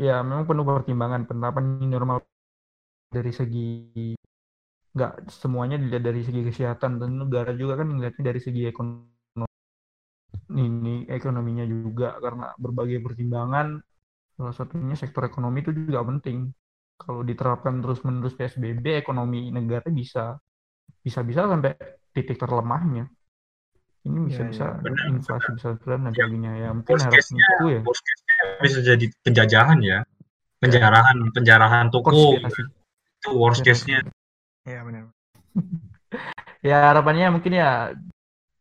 [0.00, 2.24] ya memang penuh pertimbangan penerapan new normal
[3.12, 3.70] dari segi
[4.94, 9.10] nggak semuanya dilihat dari segi kesehatan dan negara juga kan melihatnya dari segi ekonomi
[10.54, 13.82] ini ekonominya juga karena berbagai pertimbangan
[14.34, 16.50] salah satunya sektor ekonomi itu juga penting
[17.00, 20.38] kalau diterapkan terus menerus PSBB ekonomi negara bisa
[21.04, 21.74] bisa bisa sampai
[22.14, 23.10] titik terlemahnya
[24.04, 25.08] ini bisa Iya, bisa iya, benar.
[25.08, 29.06] inflasi bisa turun dan Ya, sebagainya ya mungkin case-nya, itu ya worst case-nya bisa jadi
[29.24, 29.98] penjajahan ya.
[30.60, 32.08] Penjarahan, penjarahan toko.
[32.12, 34.00] Itu worst case-nya.
[34.64, 35.02] Iya benar.
[36.68, 37.92] ya harapannya mungkin ya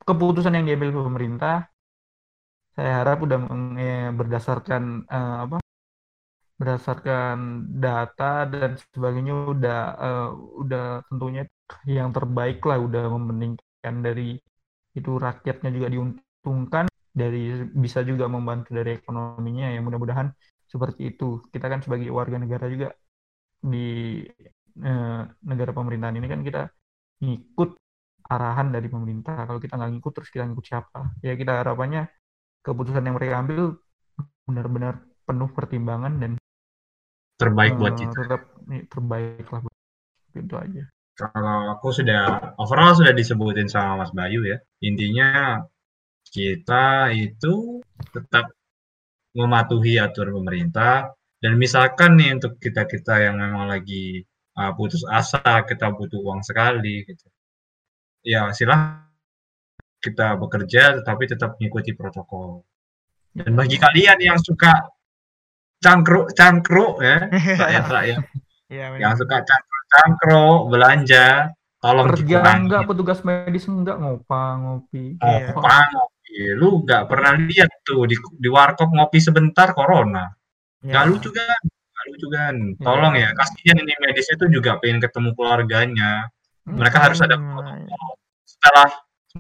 [0.04, 1.72] keputusan yang diambil pemerintah
[2.76, 5.63] saya harap udah meng- eh, berdasarkan eh, apa
[6.60, 7.36] berdasarkan
[7.84, 10.30] data dan sebagainya udah eh,
[10.64, 11.44] udah tentunya
[11.90, 14.38] yang terbaik lah udah membandingkan dari
[14.94, 20.30] itu rakyatnya juga diuntungkan dari bisa juga membantu dari ekonominya ya mudah-mudahan
[20.70, 22.94] seperti itu kita kan sebagai warga negara juga
[23.64, 24.22] di
[24.88, 26.62] eh, negara pemerintahan ini kan kita
[27.24, 27.70] ngikut
[28.34, 29.46] arahan dari pemerintah.
[29.48, 31.00] Kalau kita nggak ngikut, terus kita ngikut siapa?
[31.26, 32.08] Ya kita harapannya
[32.66, 33.62] keputusan yang mereka ambil
[34.48, 34.94] benar-benar
[35.28, 36.32] penuh pertimbangan dan
[37.44, 38.16] Terbaik buat eh, kita.
[38.24, 38.42] tetap
[38.72, 39.62] nih, terbaik lah.
[40.34, 40.84] Itu aja.
[41.14, 44.58] Kalau aku sudah overall sudah disebutin sama Mas Bayu ya.
[44.82, 45.62] Intinya
[46.32, 48.50] kita itu tetap
[49.38, 51.14] mematuhi aturan pemerintah
[51.44, 54.24] dan misalkan nih untuk kita-kita yang memang lagi
[54.56, 57.28] uh, putus asa, kita butuh uang sekali gitu.
[58.24, 59.12] Ya, silahkan
[60.00, 62.64] kita bekerja tetapi tetap mengikuti protokol.
[63.36, 64.93] Dan bagi kalian yang suka
[65.84, 67.18] cangkruk-cangkruk ya,
[67.62, 68.22] rakyat-rakyat
[68.72, 69.00] Iya benar.
[69.04, 71.26] yang suka cangkruk-cangkruk belanja,
[71.78, 72.60] tolong Kerja dikurangi.
[72.64, 75.06] enggak, petugas medis enggak, ngopang, ngopi.
[75.20, 75.52] Iya.
[75.54, 76.36] Ngopi, ngopi.
[76.58, 80.26] Lu nggak pernah lihat tuh di, di warkop ngopi sebentar corona.
[80.82, 80.90] Iya.
[80.90, 81.62] Nggak lucu kan?
[81.68, 82.56] Nggak lucu kan?
[82.82, 86.12] Tolong ya, kasihan ini medis itu juga pengen ketemu keluarganya.
[86.66, 88.16] Mereka harus ada Hmm, protokol.
[88.48, 88.90] Setelah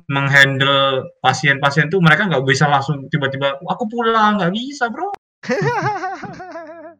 [0.10, 0.80] menghandle
[1.22, 5.14] pasien-pasien tuh mereka nggak bisa langsung tiba-tiba "Oh, aku pulang nggak bisa bro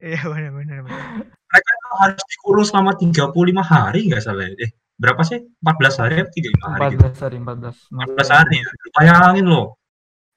[0.00, 1.04] Iya benar benar benar.
[1.28, 6.14] mereka tuh harus dikurung selama 35 hari nggak salah ya eh berapa sih 14 hari
[6.20, 7.76] atau 35 hari gitu 14 hari, 14.
[7.92, 8.68] 14 hari ya.
[8.96, 9.66] Bayangin loh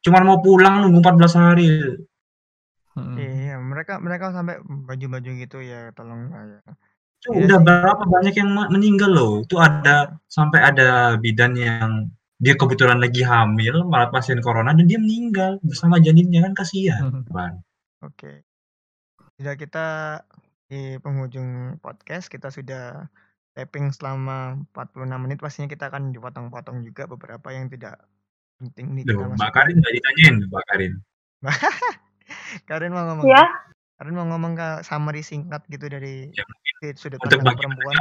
[0.04, 1.70] cuman mau pulang nunggu 14 hari
[2.94, 3.18] Hmm.
[3.18, 6.62] Iya, mereka mereka sampai baju-baju gitu ya, tolong ya.
[7.18, 7.66] itu Iya udah sih.
[7.66, 12.06] berapa banyak yang meninggal loh itu ada sampai ada bidan yang
[12.44, 17.24] dia kebetulan lagi hamil malah pasien corona dan dia meninggal bersama janinnya kan kasihan Hmm.
[17.26, 17.54] Ban.
[18.02, 18.44] Oke.
[19.34, 19.86] Sudah kita
[20.68, 23.08] di penghujung podcast, kita sudah
[23.54, 25.38] tapping selama 46 menit.
[25.38, 28.04] Pastinya kita akan dipotong-potong juga beberapa yang tidak
[28.60, 29.50] penting nih Loh, Mbak.
[29.50, 30.94] Karin nggak ditanyain Mbak Karin
[32.70, 33.26] Karin mau ngomong.
[33.26, 33.44] Ya,
[33.96, 36.44] Karin mau ngomong ke summary singkat gitu dari Ya,
[36.94, 37.96] sudut pandang bagi perempuan.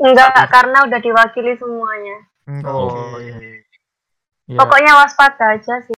[0.00, 2.16] enggak karena udah diwakili semuanya.
[2.46, 3.65] Hmm, Oh, Oke.
[4.48, 4.58] Iya.
[4.58, 5.94] Ya, Pokoknya waspada aja sih.